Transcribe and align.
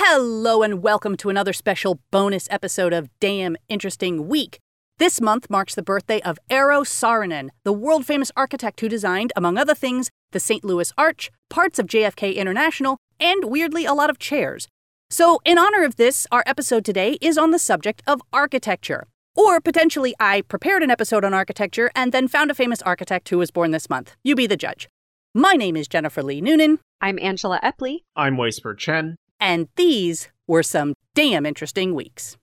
Hello, 0.00 0.62
and 0.62 0.80
welcome 0.80 1.16
to 1.16 1.28
another 1.28 1.52
special 1.52 1.98
bonus 2.12 2.46
episode 2.52 2.92
of 2.92 3.10
Damn 3.18 3.56
Interesting 3.68 4.28
Week. 4.28 4.60
This 4.98 5.20
month 5.20 5.50
marks 5.50 5.74
the 5.74 5.82
birthday 5.82 6.20
of 6.20 6.38
Eero 6.48 6.84
Saarinen, 6.86 7.48
the 7.64 7.72
world 7.72 8.06
famous 8.06 8.30
architect 8.36 8.80
who 8.80 8.88
designed, 8.88 9.32
among 9.34 9.58
other 9.58 9.74
things, 9.74 10.08
the 10.30 10.38
St. 10.38 10.64
Louis 10.64 10.92
Arch, 10.96 11.32
parts 11.50 11.80
of 11.80 11.88
JFK 11.88 12.36
International, 12.36 12.98
and 13.18 13.46
weirdly, 13.46 13.84
a 13.86 13.92
lot 13.92 14.08
of 14.08 14.20
chairs. 14.20 14.68
So, 15.10 15.40
in 15.44 15.58
honor 15.58 15.82
of 15.82 15.96
this, 15.96 16.28
our 16.30 16.44
episode 16.46 16.84
today 16.84 17.18
is 17.20 17.36
on 17.36 17.50
the 17.50 17.58
subject 17.58 18.00
of 18.06 18.22
architecture. 18.32 19.04
Or 19.34 19.60
potentially, 19.60 20.14
I 20.20 20.42
prepared 20.42 20.84
an 20.84 20.92
episode 20.92 21.24
on 21.24 21.34
architecture 21.34 21.90
and 21.96 22.12
then 22.12 22.28
found 22.28 22.52
a 22.52 22.54
famous 22.54 22.80
architect 22.82 23.30
who 23.30 23.38
was 23.38 23.50
born 23.50 23.72
this 23.72 23.90
month. 23.90 24.14
You 24.22 24.36
be 24.36 24.46
the 24.46 24.56
judge. 24.56 24.88
My 25.34 25.54
name 25.54 25.76
is 25.76 25.88
Jennifer 25.88 26.22
Lee 26.22 26.40
Noonan, 26.40 26.78
I'm 27.00 27.18
Angela 27.18 27.58
Epley. 27.64 28.02
I'm 28.14 28.36
Weisper 28.36 28.78
Chen. 28.78 29.16
And 29.40 29.68
these 29.76 30.28
were 30.46 30.62
some 30.62 30.94
damn 31.14 31.46
interesting 31.46 31.94
weeks. 31.94 32.36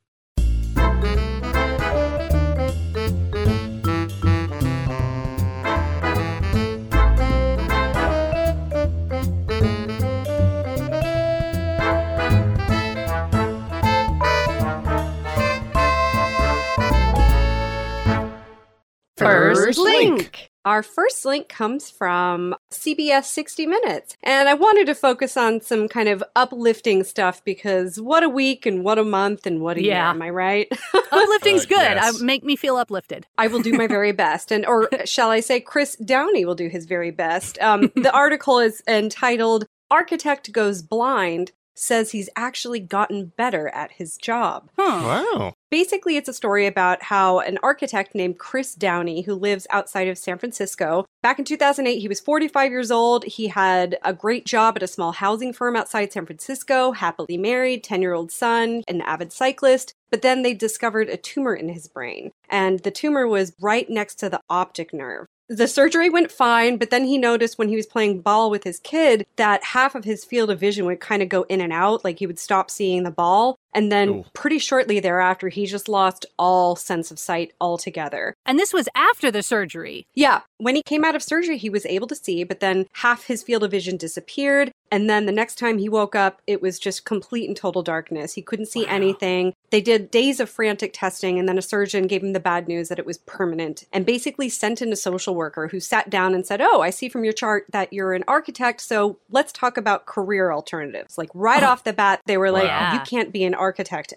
First 19.18 19.80
link. 19.80 20.50
Our 20.66 20.82
first 20.82 21.24
link 21.26 21.48
comes 21.48 21.92
from 21.92 22.56
CBS 22.72 23.26
60 23.26 23.68
Minutes. 23.68 24.18
And 24.24 24.50
I 24.50 24.56
wanted 24.56 24.88
to 24.88 24.96
focus 24.96 25.38
on 25.38 25.62
some 25.62 25.88
kind 25.88 26.10
of 26.10 26.24
uplifting 26.36 27.04
stuff 27.04 27.44
because 27.46 28.02
what 28.02 28.24
a 28.24 28.30
week 28.30 28.66
and 28.66 28.84
what 28.84 28.98
a 28.98 29.04
month 29.04 29.46
and 29.46 29.62
what 29.62 29.78
a 29.78 29.84
Yeah. 29.84 29.94
year, 30.02 30.10
am 30.10 30.22
I 30.24 30.32
right? 30.32 30.68
Uplifting's 31.12 31.66
Uh, 31.66 31.70
good. 31.70 31.78
yes. 31.98 32.20
Uh, 32.20 32.24
make 32.26 32.44
me 32.44 32.56
feel 32.56 32.78
uplifted. 32.78 33.28
I 33.38 33.46
will 33.46 33.62
do 33.62 33.74
my 33.74 33.86
very 33.86 34.12
best. 34.26 34.52
And, 34.52 34.66
or 34.66 34.90
shall 35.06 35.30
I 35.30 35.40
say, 35.40 35.60
Chris 35.60 35.96
Downey 35.98 36.46
will 36.46 36.56
do 36.56 36.68
his 36.68 36.86
very 36.88 37.12
best. 37.12 37.60
Um, 37.62 37.92
the 37.96 38.12
article 38.16 38.58
is 38.60 38.82
entitled 38.88 39.66
Architect 39.92 40.52
Goes 40.52 40.82
Blind, 40.82 41.52
says 41.76 42.12
he's 42.12 42.30
actually 42.36 42.80
gotten 42.80 43.34
better 43.38 43.70
at 43.70 43.94
his 43.94 44.18
job. 44.18 44.70
Huh. 44.78 45.24
Wow. 45.36 45.54
Basically, 45.70 46.16
it's 46.16 46.30
a 46.30 46.34
story 46.34 46.68
about 46.68 47.04
how 47.04 47.40
an 47.40 47.58
architect 47.62 48.16
named 48.16 48.40
Chris 48.40 48.76
Downey, 48.76 49.22
who 49.24 49.36
lives 49.36 49.68
outside 49.70 50.08
of 50.08 50.18
San 50.18 50.38
Francisco, 50.38 51.06
back 51.22 51.40
in 51.40 51.46
2008, 51.46 52.00
he 52.00 52.08
was 52.08 52.20
45 52.20 52.72
years 52.72 52.92
old. 52.92 53.24
He 53.26 53.48
had 53.48 53.98
a 54.04 54.14
great 54.14 54.46
job 54.46 54.76
at 54.76 54.84
a 54.84 54.88
small 54.88 55.12
housing 55.12 55.54
firm 55.54 55.76
outside 55.76 56.14
San 56.14 56.26
Francisco, 56.26 56.92
happily 56.92 57.36
married, 57.36 57.84
10 57.84 58.02
year 58.02 58.14
old 58.14 58.32
son, 58.32 58.84
an 58.88 59.02
avid 59.02 59.34
cyclist. 59.34 59.94
But 60.12 60.22
then 60.22 60.44
they 60.44 60.54
discovered 60.54 61.10
a 61.10 61.18
tumor 61.18 61.56
in 61.56 61.70
his 61.70 61.88
brain, 61.88 62.32
and 62.48 62.80
the 62.80 62.92
tumor 62.92 63.28
was 63.28 63.54
right 63.60 63.90
next 63.90 64.16
to 64.20 64.30
the 64.30 64.40
optic 64.50 64.94
nerve. 64.94 65.26
The 65.48 65.68
surgery 65.68 66.10
went 66.10 66.32
fine, 66.32 66.78
but 66.78 66.90
then 66.90 67.06
he 67.06 67.20
noticed 67.20 67.60
when 67.60 67.70
he 67.70 67.76
was 67.76 67.86
playing 67.86 68.22
ball 68.22 68.50
with 68.50 68.64
his 68.64 68.80
kid 68.80 69.28
that 69.36 69.64
half 69.64 69.94
of 69.94 70.04
his 70.04 70.26
field 70.26 70.50
of 70.50 70.60
vision 70.60 70.86
would 70.86 71.00
kind 71.00 71.22
of 71.22 71.30
go 71.30 71.44
in 71.44 71.62
and 71.62 71.72
out, 71.72 72.04
like 72.04 72.18
he 72.18 72.26
would 72.26 72.40
stop 72.40 72.72
seeing 72.72 73.04
the 73.04 73.12
ball. 73.12 73.60
And 73.76 73.92
then 73.92 74.10
Ooh. 74.10 74.26
pretty 74.34 74.58
shortly 74.58 75.00
thereafter, 75.00 75.50
he 75.50 75.66
just 75.68 75.88
lost 75.88 76.26
all 76.40 76.76
sense 76.76 77.12
of 77.12 77.20
sight 77.20 77.52
altogether. 77.62 78.34
And 78.46 78.58
this 78.58 78.74
was 78.74 78.90
after 78.96 79.30
the 79.30 79.44
surgery. 79.44 80.08
Yeah, 80.16 80.42
when 80.58 80.76
he 80.76 80.82
came 80.82 81.04
out 81.04 81.16
of 81.16 81.22
surgery, 81.22 81.58
he 81.58 81.70
was 81.70 81.86
able 81.86 82.08
to 82.08 82.16
see, 82.16 82.44
but 82.46 82.62
then 82.62 82.88
half 82.94 83.26
his 83.26 83.44
field 83.44 83.64
of 83.64 83.72
vision 83.72 83.98
disappeared. 83.98 84.72
And 84.92 85.10
then 85.10 85.26
the 85.26 85.32
next 85.34 85.56
time 85.58 85.78
he 85.80 85.90
woke 85.90 86.16
up, 86.16 86.42
it 86.48 86.62
was 86.62 86.80
just 86.80 87.04
complete 87.06 87.48
and 87.50 87.58
total 87.58 87.84
darkness. 87.84 88.34
He 88.34 88.42
couldn't 88.42 88.68
see 88.68 88.86
Wow. 88.86 88.92
anything. 88.92 89.54
They 89.72 89.82
did 89.82 90.10
days 90.10 90.40
of 90.40 90.50
frantic 90.50 90.94
testing, 90.94 91.38
and 91.38 91.50
then 91.50 91.58
a 91.58 91.62
surgeon 91.62 92.08
gave 92.08 92.24
him 92.24 92.32
the 92.32 92.40
bad 92.40 92.68
news 92.70 92.88
that 92.88 93.00
it 93.00 93.06
was 93.06 93.18
permanent 93.18 93.84
and 93.92 94.06
basically 94.06 94.48
sent 94.48 94.82
in 94.82 94.94
a 94.94 94.96
social 94.96 95.36
worker 95.36 95.68
who 95.68 95.82
sat 95.82 96.10
down 96.10 96.34
and 96.34 96.46
said, 96.46 96.62
Oh, 96.62 96.82
I 96.82 96.92
see 96.92 97.10
from 97.10 97.26
your 97.26 97.34
chart 97.34 97.66
that 97.72 97.92
you're 97.92 98.14
an 98.14 98.24
architect, 98.28 98.80
so 98.80 99.18
let's 99.30 99.52
talk 99.52 99.76
about 99.76 100.06
career 100.06 100.54
alternatives. 100.54 101.18
Like 101.18 101.30
right 101.34 101.64
Oh. 101.64 101.68
off 101.68 101.84
the 101.84 101.92
bat, 101.92 102.22
they 102.26 102.38
were 102.38 102.52
like, 102.52 102.70
Wow. 102.70 102.94
You 102.94 103.00
can't 103.02 103.34
be 103.34 103.44
an 103.44 103.54
architect 103.54 103.65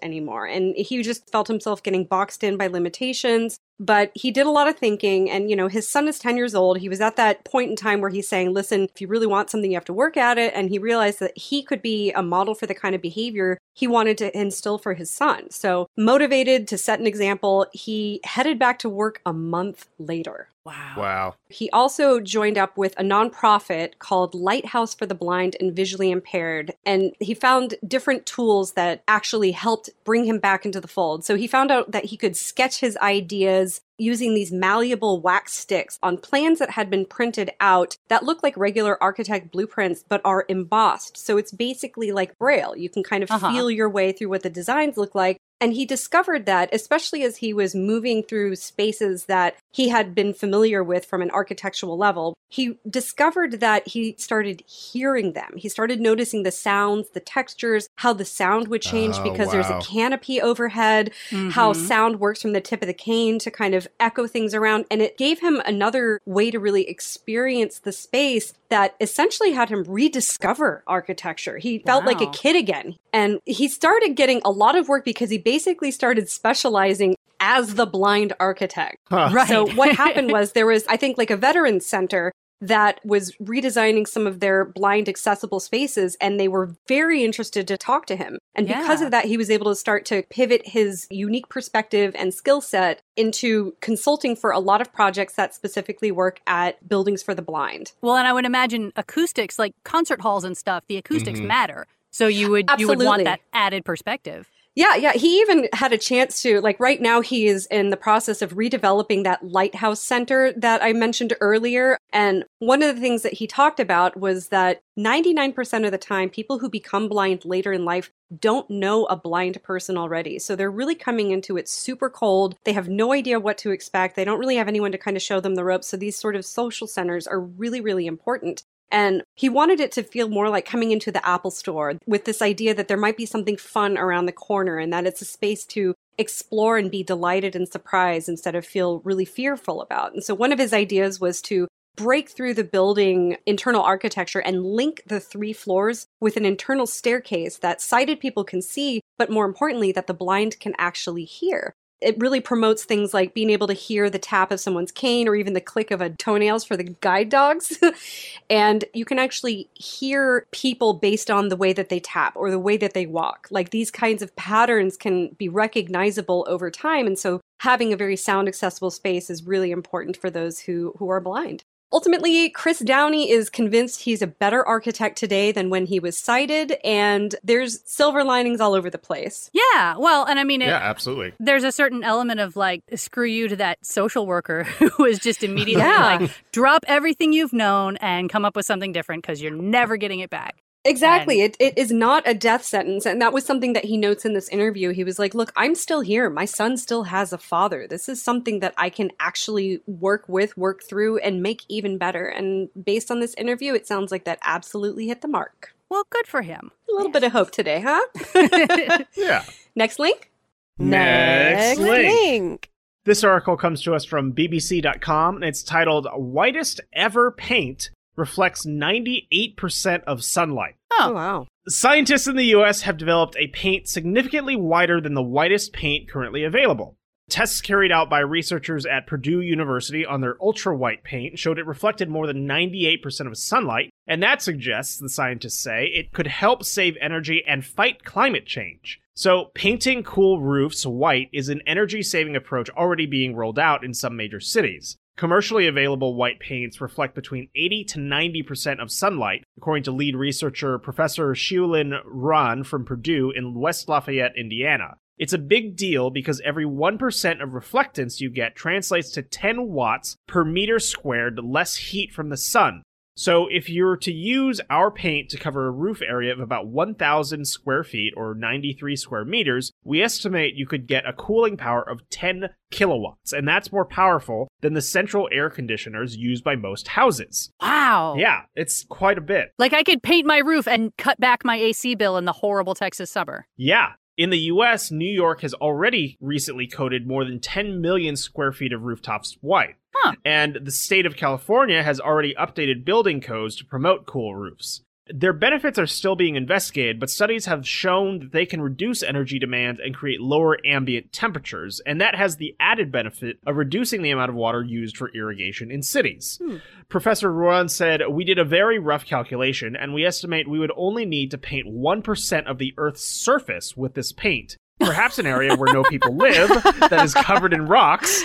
anymore. 0.01 0.45
And 0.45 0.75
he 0.75 1.01
just 1.01 1.29
felt 1.29 1.47
himself 1.47 1.83
getting 1.83 2.05
boxed 2.05 2.43
in 2.43 2.57
by 2.57 2.67
limitations 2.67 3.59
but 3.79 4.11
he 4.13 4.29
did 4.31 4.45
a 4.45 4.51
lot 4.51 4.67
of 4.67 4.77
thinking 4.77 5.29
and 5.29 5.49
you 5.49 5.55
know 5.55 5.67
his 5.67 5.89
son 5.89 6.07
is 6.07 6.19
10 6.19 6.37
years 6.37 6.53
old 6.53 6.77
he 6.79 6.89
was 6.89 7.01
at 7.01 7.15
that 7.15 7.43
point 7.45 7.69
in 7.69 7.75
time 7.75 8.01
where 8.01 8.09
he's 8.09 8.27
saying 8.27 8.53
listen 8.53 8.87
if 8.93 9.01
you 9.01 9.07
really 9.07 9.27
want 9.27 9.49
something 9.49 9.71
you 9.71 9.77
have 9.77 9.85
to 9.85 9.93
work 9.93 10.17
at 10.17 10.37
it 10.37 10.53
and 10.55 10.69
he 10.69 10.77
realized 10.77 11.19
that 11.19 11.37
he 11.37 11.63
could 11.63 11.81
be 11.81 12.11
a 12.11 12.21
model 12.21 12.53
for 12.53 12.65
the 12.67 12.75
kind 12.75 12.93
of 12.93 13.01
behavior 13.01 13.57
he 13.73 13.87
wanted 13.87 14.17
to 14.17 14.37
instill 14.37 14.77
for 14.77 14.93
his 14.93 15.09
son 15.09 15.49
so 15.49 15.87
motivated 15.97 16.67
to 16.67 16.77
set 16.77 16.99
an 16.99 17.07
example 17.07 17.65
he 17.73 18.19
headed 18.23 18.59
back 18.59 18.79
to 18.79 18.89
work 18.89 19.21
a 19.25 19.33
month 19.33 19.87
later 19.97 20.49
Wow. 20.65 20.93
Wow. 20.97 21.35
he 21.49 21.69
also 21.71 22.19
joined 22.19 22.57
up 22.57 22.77
with 22.77 22.93
a 22.99 23.01
nonprofit 23.01 23.97
called 23.97 24.35
Lighthouse 24.35 24.93
for 24.93 25.07
the 25.07 25.15
Blind 25.15 25.55
and 25.59 25.75
Visually 25.75 26.11
Impaired, 26.11 26.75
and 26.85 27.13
he 27.19 27.33
found 27.33 27.75
different 27.87 28.27
tools 28.27 28.73
that 28.73 29.01
actually 29.07 29.51
helped 29.51 29.89
bring 30.03 30.25
him 30.25 30.37
back 30.37 30.65
into 30.65 30.79
the 30.79 30.87
fold. 30.87 31.23
So 31.23 31.35
he 31.35 31.47
found 31.47 31.71
out 31.71 31.91
that 31.91 32.05
he 32.05 32.17
could 32.17 32.37
sketch 32.37 32.81
his 32.81 32.97
ideas 32.97 33.68
using 33.99 34.33
these 34.33 34.51
malleable 34.51 35.21
wax 35.21 35.53
sticks 35.53 35.99
on 36.01 36.17
plans 36.17 36.59
that 36.59 36.71
had 36.71 36.89
been 36.89 37.05
printed 37.05 37.51
out 37.59 37.97
that 38.07 38.23
look 38.23 38.41
like 38.41 38.55
regular 38.57 39.01
architect 39.03 39.51
blueprints 39.51 40.03
but 40.07 40.21
are 40.23 40.45
embossed. 40.49 41.17
So 41.17 41.37
it's 41.37 41.51
basically 41.51 42.11
like 42.11 42.37
braille. 42.37 42.75
You 42.75 42.89
can 42.89 43.03
kind 43.03 43.23
of 43.23 43.29
Uh-huh. 43.31 43.51
feel 43.51 43.69
your 43.69 43.89
way 43.89 44.11
through 44.11 44.29
what 44.29 44.43
the 44.43 44.49
designs 44.49 44.97
look 44.97 45.13
like. 45.15 45.37
And 45.61 45.73
he 45.73 45.85
discovered 45.85 46.45
that, 46.45 46.69
especially 46.73 47.23
as 47.23 47.37
he 47.37 47.53
was 47.53 47.75
moving 47.75 48.23
through 48.23 48.55
spaces 48.55 49.25
that 49.25 49.55
he 49.71 49.89
had 49.89 50.15
been 50.15 50.33
familiar 50.33 50.83
with 50.83 51.05
from 51.05 51.21
an 51.21 51.31
architectural 51.31 51.97
level, 51.97 52.33
he 52.49 52.79
discovered 52.89 53.59
that 53.59 53.87
he 53.87 54.15
started 54.17 54.63
hearing 54.67 55.33
them. 55.33 55.51
He 55.55 55.69
started 55.69 55.99
noticing 56.01 56.43
the 56.43 56.51
sounds, 56.51 57.09
the 57.09 57.19
textures, 57.19 57.87
how 57.97 58.13
the 58.13 58.25
sound 58.25 58.69
would 58.69 58.81
change 58.81 59.17
Oh, 59.19 59.23
because 59.23 59.51
there's 59.51 59.69
a 59.69 59.79
canopy 59.79 60.41
overhead, 60.41 61.11
how 61.51 61.73
Mhm. 61.73 61.75
sound 61.75 62.19
works 62.19 62.41
from 62.41 62.53
the 62.53 62.61
tip 62.61 62.81
of 62.81 62.87
the 62.87 62.93
cane 62.93 63.37
to 63.39 63.51
kind 63.51 63.75
of 63.75 63.87
echo 63.99 64.25
things 64.25 64.55
around. 64.55 64.85
And 64.89 65.01
it 65.01 65.17
gave 65.17 65.39
him 65.41 65.61
another 65.65 66.19
way 66.25 66.49
to 66.49 66.59
really 66.59 66.89
experience 66.89 67.79
the 67.79 67.91
space 67.91 68.53
that 68.69 68.95
essentially 68.99 69.51
had 69.51 69.69
him 69.69 69.83
rediscover 69.87 70.83
architecture. 70.87 71.57
He 71.57 71.79
felt 71.79 72.05
like 72.05 72.21
a 72.21 72.27
kid 72.27 72.55
again. 72.55 72.95
And 73.13 73.39
he 73.45 73.67
started 73.67 74.15
getting 74.15 74.41
a 74.45 74.51
lot 74.51 74.75
of 74.77 74.87
work 74.87 75.05
because 75.05 75.29
he 75.29 75.37
basically 75.37 75.91
started 75.91 76.29
specializing 76.29 77.15
as 77.39 77.75
the 77.75 77.85
blind 77.85 78.33
architect. 78.39 78.97
Huh. 79.09 79.29
Right. 79.33 79.47
So 79.47 79.67
what 79.75 79.95
happened 79.95 80.31
was 80.37 80.51
there 80.51 80.67
was, 80.67 80.85
I 80.87 80.97
think, 80.97 81.17
like 81.17 81.31
a 81.31 81.37
veterans 81.37 81.85
center 81.85 82.31
that 82.61 82.99
was 83.05 83.33
redesigning 83.41 84.05
some 84.05 84.27
of 84.27 84.41
their 84.41 84.65
blind 84.65 85.07
accessible 85.07 85.61
spaces 85.61 86.17
and 86.19 86.37
they 86.37 86.49
were 86.49 86.75
very 86.89 87.23
interested 87.23 87.65
to 87.69 87.77
talk 87.77 88.05
to 88.07 88.17
him. 88.17 88.37
And 88.53 88.67
because 88.67 89.01
of 89.01 89.11
that 89.11 89.23
he 89.23 89.37
was 89.37 89.49
able 89.49 89.67
to 89.71 89.75
start 89.77 90.03
to 90.07 90.23
pivot 90.29 90.67
his 90.67 91.07
unique 91.09 91.47
perspective 91.47 92.13
and 92.17 92.33
skill 92.33 92.59
set 92.59 93.01
into 93.15 93.77
consulting 93.79 94.35
for 94.35 94.51
a 94.51 94.59
lot 94.59 94.81
of 94.81 94.91
projects 94.91 95.35
that 95.35 95.55
specifically 95.55 96.11
work 96.11 96.41
at 96.47 96.85
buildings 96.85 97.23
for 97.23 97.33
the 97.33 97.41
blind. 97.41 97.93
Well, 98.01 98.17
and 98.17 98.27
I 98.27 98.33
would 98.33 98.45
imagine 98.45 98.91
acoustics, 98.97 99.57
like 99.57 99.71
concert 99.85 100.19
halls 100.19 100.43
and 100.43 100.57
stuff, 100.57 100.83
the 100.89 100.97
acoustics 100.97 101.39
Mhm. 101.39 101.45
matter. 101.47 101.87
So 102.11 102.27
you 102.27 102.49
would 102.51 102.69
you 102.77 102.87
would 102.87 102.99
want 102.99 103.23
that 103.25 103.41
added 103.53 103.85
perspective. 103.85 104.49
Yeah, 104.75 104.95
yeah. 104.95 105.13
He 105.13 105.41
even 105.41 105.67
had 105.73 105.91
a 105.91 105.97
chance 105.97 106.41
to, 106.43 106.61
like, 106.61 106.79
right 106.79 107.01
now 107.01 107.19
he 107.19 107.47
is 107.47 107.65
in 107.65 107.89
the 107.89 107.97
process 107.97 108.41
of 108.41 108.53
redeveloping 108.53 109.25
that 109.25 109.45
lighthouse 109.45 109.99
center 109.99 110.53
that 110.53 110.81
I 110.81 110.93
mentioned 110.93 111.33
earlier. 111.41 111.97
And 112.13 112.45
one 112.59 112.81
of 112.81 112.95
the 112.95 113.01
things 113.01 113.23
that 113.23 113.33
he 113.33 113.45
talked 113.45 113.81
about 113.81 114.17
was 114.17 114.49
that 114.49 114.81
99% 114.97 115.85
of 115.85 115.91
the 115.91 115.97
time, 115.97 116.29
people 116.29 116.59
who 116.59 116.69
become 116.69 117.09
blind 117.09 117.43
later 117.43 117.73
in 117.73 117.83
life 117.83 118.11
don't 118.39 118.69
know 118.69 119.05
a 119.07 119.17
blind 119.17 119.61
person 119.63 119.97
already. 119.97 120.39
So 120.39 120.55
they're 120.55 120.71
really 120.71 120.95
coming 120.95 121.31
into 121.31 121.57
it 121.57 121.67
super 121.67 122.09
cold. 122.09 122.55
They 122.63 122.73
have 122.73 122.87
no 122.87 123.11
idea 123.11 123.39
what 123.39 123.57
to 123.59 123.71
expect. 123.71 124.15
They 124.15 124.23
don't 124.23 124.39
really 124.39 124.55
have 124.55 124.67
anyone 124.69 124.93
to 124.93 124.97
kind 124.97 125.17
of 125.17 125.23
show 125.23 125.41
them 125.41 125.55
the 125.55 125.65
ropes. 125.65 125.87
So 125.87 125.97
these 125.97 126.15
sort 126.15 126.37
of 126.37 126.45
social 126.45 126.87
centers 126.87 127.27
are 127.27 127.41
really, 127.41 127.81
really 127.81 128.05
important. 128.05 128.63
And 128.91 129.23
he 129.35 129.49
wanted 129.49 129.79
it 129.79 129.91
to 129.93 130.03
feel 130.03 130.29
more 130.29 130.49
like 130.49 130.65
coming 130.65 130.91
into 130.91 131.11
the 131.11 131.25
Apple 131.27 131.51
store 131.51 131.93
with 132.07 132.25
this 132.25 132.41
idea 132.41 132.73
that 132.73 132.87
there 132.87 132.97
might 132.97 133.17
be 133.17 133.25
something 133.25 133.57
fun 133.57 133.97
around 133.97 134.25
the 134.25 134.31
corner 134.31 134.77
and 134.77 134.91
that 134.93 135.05
it's 135.05 135.21
a 135.21 135.25
space 135.25 135.65
to 135.65 135.93
explore 136.17 136.77
and 136.77 136.91
be 136.91 137.03
delighted 137.03 137.55
and 137.55 137.67
surprised 137.67 138.27
instead 138.27 138.55
of 138.55 138.65
feel 138.65 138.99
really 139.01 139.25
fearful 139.25 139.81
about. 139.81 140.13
And 140.13 140.23
so 140.23 140.33
one 140.33 140.51
of 140.51 140.59
his 140.59 140.73
ideas 140.73 141.19
was 141.19 141.41
to 141.43 141.67
break 141.95 142.29
through 142.29 142.53
the 142.53 142.63
building 142.63 143.37
internal 143.45 143.81
architecture 143.81 144.39
and 144.39 144.65
link 144.65 145.03
the 145.05 145.19
three 145.19 145.53
floors 145.53 146.07
with 146.21 146.37
an 146.37 146.45
internal 146.45 146.87
staircase 146.87 147.57
that 147.57 147.81
sighted 147.81 148.19
people 148.19 148.43
can 148.43 148.61
see, 148.61 149.01
but 149.17 149.29
more 149.29 149.45
importantly, 149.45 149.91
that 149.91 150.07
the 150.07 150.13
blind 150.13 150.59
can 150.59 150.73
actually 150.77 151.25
hear. 151.25 151.73
It 152.01 152.17
really 152.19 152.39
promotes 152.39 152.83
things 152.83 153.13
like 153.13 153.33
being 153.33 153.49
able 153.49 153.67
to 153.67 153.73
hear 153.73 154.09
the 154.09 154.19
tap 154.19 154.51
of 154.51 154.59
someone's 154.59 154.91
cane 154.91 155.27
or 155.27 155.35
even 155.35 155.53
the 155.53 155.61
click 155.61 155.91
of 155.91 156.01
a 156.01 156.09
toenails 156.09 156.63
for 156.63 156.77
the 156.77 156.83
guide 156.83 157.29
dogs. 157.29 157.77
and 158.49 158.85
you 158.93 159.05
can 159.05 159.19
actually 159.19 159.69
hear 159.73 160.45
people 160.51 160.93
based 160.93 161.29
on 161.29 161.49
the 161.49 161.55
way 161.55 161.73
that 161.73 161.89
they 161.89 161.99
tap 161.99 162.33
or 162.35 162.51
the 162.51 162.59
way 162.59 162.77
that 162.77 162.93
they 162.93 163.05
walk. 163.05 163.47
Like 163.51 163.71
these 163.71 163.91
kinds 163.91 164.21
of 164.21 164.35
patterns 164.35 164.97
can 164.97 165.29
be 165.37 165.49
recognizable 165.49 166.45
over 166.49 166.71
time. 166.71 167.07
And 167.07 167.19
so 167.19 167.41
having 167.59 167.91
a 167.91 167.97
very 167.97 168.15
sound 168.15 168.47
accessible 168.47 168.91
space 168.91 169.29
is 169.29 169.43
really 169.43 169.71
important 169.71 170.17
for 170.17 170.29
those 170.29 170.59
who, 170.61 170.93
who 170.97 171.09
are 171.09 171.21
blind. 171.21 171.63
Ultimately, 171.91 172.49
Chris 172.49 172.79
Downey 172.79 173.31
is 173.31 173.49
convinced 173.49 174.01
he's 174.03 174.21
a 174.21 174.27
better 174.27 174.65
architect 174.65 175.17
today 175.17 175.51
than 175.51 175.69
when 175.71 175.87
he 175.87 175.99
was 175.99 176.17
sighted, 176.17 176.77
and 176.83 177.35
there's 177.43 177.81
silver 177.89 178.23
linings 178.23 178.61
all 178.61 178.75
over 178.75 178.89
the 178.91 178.99
place. 178.99 179.49
Yeah, 179.53 179.95
well, 179.97 180.25
and 180.25 180.37
I 180.39 180.43
mean, 180.43 180.61
it, 180.61 180.67
yeah, 180.67 180.77
absolutely. 180.77 181.33
There's 181.39 181.63
a 181.63 181.71
certain 181.71 182.03
element 182.03 182.39
of 182.39 182.55
like, 182.55 182.83
screw 182.95 183.25
you 183.25 183.47
to 183.47 183.55
that 183.55 183.83
social 183.83 184.27
worker 184.27 184.63
who 184.97 185.05
is 185.05 185.17
just 185.19 185.43
immediately 185.43 185.83
Yeah. 185.83 186.17
like, 186.19 186.31
drop 186.51 186.85
everything 186.87 187.33
you've 187.33 187.53
known 187.53 187.97
and 187.97 188.29
come 188.29 188.45
up 188.45 188.55
with 188.55 188.67
something 188.67 188.91
different 188.91 189.23
because 189.23 189.41
you're 189.41 189.51
never 189.51 189.97
getting 189.97 190.19
it 190.19 190.29
back. 190.29 190.61
Exactly. 190.85 191.41
It, 191.41 191.57
it 191.59 191.77
is 191.77 191.91
not 191.91 192.23
a 192.25 192.33
death 192.33 192.63
sentence. 192.63 193.05
And 193.05 193.21
that 193.21 193.33
was 193.33 193.45
something 193.45 193.73
that 193.73 193.85
he 193.85 193.97
notes 193.97 194.25
in 194.25 194.33
this 194.33 194.47
interview. 194.49 194.91
He 194.91 195.03
was 195.03 195.19
like, 195.19 195.33
Look, 195.33 195.51
I'm 195.55 195.75
still 195.75 196.01
here. 196.01 196.29
My 196.29 196.45
son 196.45 196.77
still 196.77 197.03
has 197.03 197.33
a 197.33 197.37
father. 197.37 197.87
This 197.87 198.07
is 198.07 198.21
something 198.21 198.59
that 198.59 198.73
I 198.77 198.89
can 198.89 199.11
actually 199.19 199.81
work 199.87 200.27
with, 200.27 200.57
work 200.57 200.83
through, 200.83 201.17
and 201.19 201.43
make 201.43 201.63
even 201.67 201.97
better. 201.97 202.25
And 202.25 202.69
based 202.81 203.11
on 203.11 203.19
this 203.19 203.33
interview, 203.35 203.73
it 203.73 203.87
sounds 203.87 204.11
like 204.11 204.23
that 204.23 204.39
absolutely 204.41 205.07
hit 205.07 205.21
the 205.21 205.27
mark. 205.27 205.73
Well, 205.89 206.05
good 206.09 206.27
for 206.27 206.43
him. 206.43 206.71
A 206.89 206.95
little 206.95 207.11
bit 207.11 207.23
of 207.23 207.31
hope 207.31 207.51
today, 207.51 207.83
huh? 207.85 208.01
Yeah. 209.15 209.43
Next 209.75 209.99
link. 209.99 210.31
Next 210.77 211.79
link. 211.79 212.13
link. 212.13 212.69
This 213.05 213.23
article 213.23 213.57
comes 213.57 213.81
to 213.81 213.95
us 213.95 214.05
from 214.05 214.33
BBC.com 214.33 215.35
and 215.35 215.43
it's 215.43 215.63
titled 215.63 216.07
Whitest 216.13 216.79
Ever 216.93 217.31
Paint 217.31 217.89
Reflects 218.19 218.65
98% 218.65 220.03
of 220.03 220.23
Sunlight. 220.25 220.75
Oh. 220.91 221.07
oh, 221.07 221.13
wow. 221.13 221.47
Scientists 221.69 222.27
in 222.27 222.35
the 222.35 222.53
US 222.55 222.81
have 222.81 222.97
developed 222.97 223.37
a 223.37 223.47
paint 223.47 223.87
significantly 223.87 224.57
whiter 224.57 224.99
than 224.99 225.13
the 225.13 225.23
whitest 225.23 225.71
paint 225.71 226.09
currently 226.09 226.43
available. 226.43 226.97
Tests 227.29 227.61
carried 227.61 227.91
out 227.91 228.09
by 228.09 228.19
researchers 228.19 228.85
at 228.85 229.07
Purdue 229.07 229.39
University 229.39 230.05
on 230.05 230.19
their 230.19 230.35
ultra 230.41 230.75
white 230.75 231.03
paint 231.03 231.39
showed 231.39 231.59
it 231.59 231.65
reflected 231.65 232.09
more 232.09 232.27
than 232.27 232.47
98% 232.47 233.27
of 233.27 233.37
sunlight, 233.37 233.91
and 234.07 234.21
that 234.21 234.41
suggests, 234.41 234.97
the 234.97 235.07
scientists 235.07 235.59
say, 235.59 235.85
it 235.85 236.11
could 236.11 236.27
help 236.27 236.65
save 236.65 236.97
energy 236.99 237.43
and 237.47 237.65
fight 237.65 238.03
climate 238.03 238.47
change. 238.47 238.99
So, 239.13 239.51
painting 239.53 240.01
cool 240.01 240.41
roofs 240.41 240.85
white 240.85 241.29
is 241.31 241.49
an 241.49 241.61
energy 241.67 242.01
saving 242.01 242.35
approach 242.35 242.69
already 242.71 243.05
being 243.05 243.35
rolled 243.35 243.59
out 243.59 243.83
in 243.83 243.93
some 243.93 244.17
major 244.17 244.39
cities. 244.39 244.97
Commercially 245.19 245.67
available 245.67 246.15
white 246.15 246.39
paints 246.39 246.79
reflect 246.79 247.13
between 247.13 247.49
80 247.53 247.83
to 247.83 247.99
90% 247.99 248.81
of 248.81 248.89
sunlight, 248.89 249.43
according 249.57 249.83
to 249.83 249.91
lead 249.91 250.15
researcher 250.15 250.79
Professor 250.79 251.33
Xiulin 251.33 251.99
Ruan 252.05 252.63
from 252.63 252.85
Purdue 252.85 253.29
in 253.35 253.53
West 253.53 253.89
Lafayette, 253.89 254.37
Indiana. 254.37 254.95
It's 255.17 255.33
a 255.33 255.37
big 255.37 255.75
deal 255.75 256.09
because 256.09 256.39
every 256.45 256.63
1% 256.63 257.43
of 257.43 257.49
reflectance 257.49 258.21
you 258.21 258.29
get 258.29 258.55
translates 258.55 259.11
to 259.11 259.21
10 259.21 259.67
watts 259.67 260.15
per 260.25 260.45
meter 260.45 260.79
squared 260.79 261.37
less 261.43 261.75
heat 261.75 262.13
from 262.13 262.29
the 262.29 262.37
sun. 262.37 262.81
So 263.19 263.47
if 263.51 263.67
you 263.67 263.83
were 263.83 263.97
to 263.97 264.13
use 264.13 264.61
our 264.69 264.89
paint 264.89 265.27
to 265.31 265.37
cover 265.37 265.67
a 265.67 265.71
roof 265.71 266.01
area 266.01 266.31
of 266.31 266.39
about 266.39 266.67
1,000 266.67 267.43
square 267.43 267.83
feet 267.83 268.13
or 268.15 268.33
93 268.33 268.95
square 268.95 269.25
meters, 269.25 269.73
we 269.83 270.01
estimate 270.01 270.55
you 270.55 270.65
could 270.65 270.87
get 270.87 271.05
a 271.05 271.11
cooling 271.11 271.57
power 271.57 271.81
of 271.81 272.09
10 272.11 272.45
kilowatts, 272.71 273.33
and 273.33 273.45
that's 273.45 273.73
more 273.73 273.83
powerful 273.83 274.47
than 274.61 274.73
the 274.73 274.81
central 274.81 275.27
air 275.33 275.49
conditioners 275.49 276.15
used 276.15 276.45
by 276.45 276.55
most 276.55 276.87
houses. 276.87 277.51
Wow. 277.61 278.15
Yeah, 278.17 278.43
it's 278.55 278.85
quite 278.85 279.17
a 279.17 279.21
bit. 279.21 279.51
Like 279.59 279.73
I 279.73 279.83
could 279.83 280.01
paint 280.01 280.25
my 280.25 280.37
roof 280.37 280.65
and 280.65 280.95
cut 280.95 281.19
back 281.19 281.43
my 281.43 281.57
AC 281.57 281.95
bill 281.95 282.15
in 282.15 282.23
the 282.23 282.31
horrible 282.31 282.73
Texas 282.73 283.11
summer. 283.11 283.47
Yeah. 283.57 283.89
In 284.15 284.29
the 284.29 284.39
US, 284.53 284.91
New 284.91 285.09
York 285.09 285.41
has 285.41 285.53
already 285.55 286.17
recently 286.21 286.67
coated 286.67 287.05
more 287.05 287.25
than 287.25 287.41
10 287.41 287.81
million 287.81 288.15
square 288.15 288.53
feet 288.53 288.71
of 288.71 288.83
rooftops 288.83 289.37
white. 289.41 289.75
Huh. 290.01 290.13
And 290.25 290.59
the 290.63 290.71
state 290.71 291.05
of 291.05 291.15
California 291.15 291.83
has 291.83 291.99
already 291.99 292.33
updated 292.35 292.85
building 292.85 293.21
codes 293.21 293.55
to 293.57 293.65
promote 293.65 294.05
cool 294.05 294.35
roofs. 294.35 294.81
Their 295.11 295.33
benefits 295.33 295.79
are 295.79 295.87
still 295.87 296.15
being 296.15 296.35
investigated, 296.35 296.99
but 296.99 297.09
studies 297.09 297.47
have 297.47 297.67
shown 297.67 298.19
that 298.19 298.31
they 298.31 298.45
can 298.45 298.61
reduce 298.61 299.01
energy 299.01 299.39
demand 299.39 299.79
and 299.79 299.95
create 299.95 300.21
lower 300.21 300.59
ambient 300.63 301.11
temperatures, 301.11 301.81
and 301.85 301.99
that 301.99 302.15
has 302.15 302.35
the 302.35 302.55
added 302.59 302.91
benefit 302.91 303.39
of 303.47 303.55
reducing 303.55 304.03
the 304.03 304.11
amount 304.11 304.29
of 304.29 304.35
water 304.35 304.63
used 304.63 304.97
for 304.97 305.09
irrigation 305.15 305.71
in 305.71 305.81
cities. 305.81 306.39
Hmm. 306.43 306.57
Professor 306.89 307.33
Ruan 307.33 307.69
said, 307.69 308.01
We 308.07 308.23
did 308.23 308.37
a 308.37 308.45
very 308.45 308.77
rough 308.77 309.05
calculation, 309.05 309.75
and 309.75 309.95
we 309.95 310.05
estimate 310.05 310.47
we 310.47 310.59
would 310.59 310.71
only 310.77 311.05
need 311.05 311.31
to 311.31 311.39
paint 311.39 311.67
1% 311.67 312.45
of 312.45 312.59
the 312.59 312.75
Earth's 312.77 313.03
surface 313.03 313.75
with 313.75 313.95
this 313.95 314.11
paint. 314.11 314.57
Perhaps 314.79 315.19
an 315.19 315.27
area 315.27 315.55
where 315.55 315.73
no 315.73 315.83
people 315.83 316.15
live 316.15 316.49
that 316.89 317.01
is 317.03 317.13
covered 317.13 317.53
in 317.53 317.67
rocks, 317.67 318.23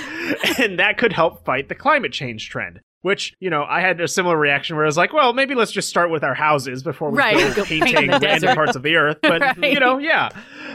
and 0.59 0.79
that 0.79 0.99
could 0.99 1.13
help 1.13 1.45
fight 1.45 1.69
the 1.69 1.75
climate 1.75 2.13
change 2.13 2.49
trend. 2.49 2.81
Which, 3.03 3.35
you 3.39 3.51
know, 3.51 3.65
I 3.69 3.81
had 3.83 4.01
a 4.01 4.09
similar 4.09 4.39
reaction 4.39 4.77
where 4.77 4.87
I 4.87 4.89
was 4.89 4.97
like, 4.97 5.13
well, 5.13 5.35
maybe 5.35 5.55
let's 5.55 5.73
just 5.73 5.91
start 5.91 6.11
with 6.11 6.25
our 6.25 6.33
houses 6.33 6.83
before 6.83 7.11
we 7.11 7.19
Right, 7.19 7.37
go 7.37 7.55
go 7.55 7.65
paint 7.65 7.85
painting 7.85 8.07
the 8.07 8.13
random 8.13 8.21
desert. 8.41 8.55
parts 8.55 8.77
of 8.77 8.83
the 8.83 8.97
earth. 8.97 9.19
But, 9.21 9.41
Right. 9.59 9.73
you 9.73 9.79
know, 9.79 9.99
yeah. 9.99 10.31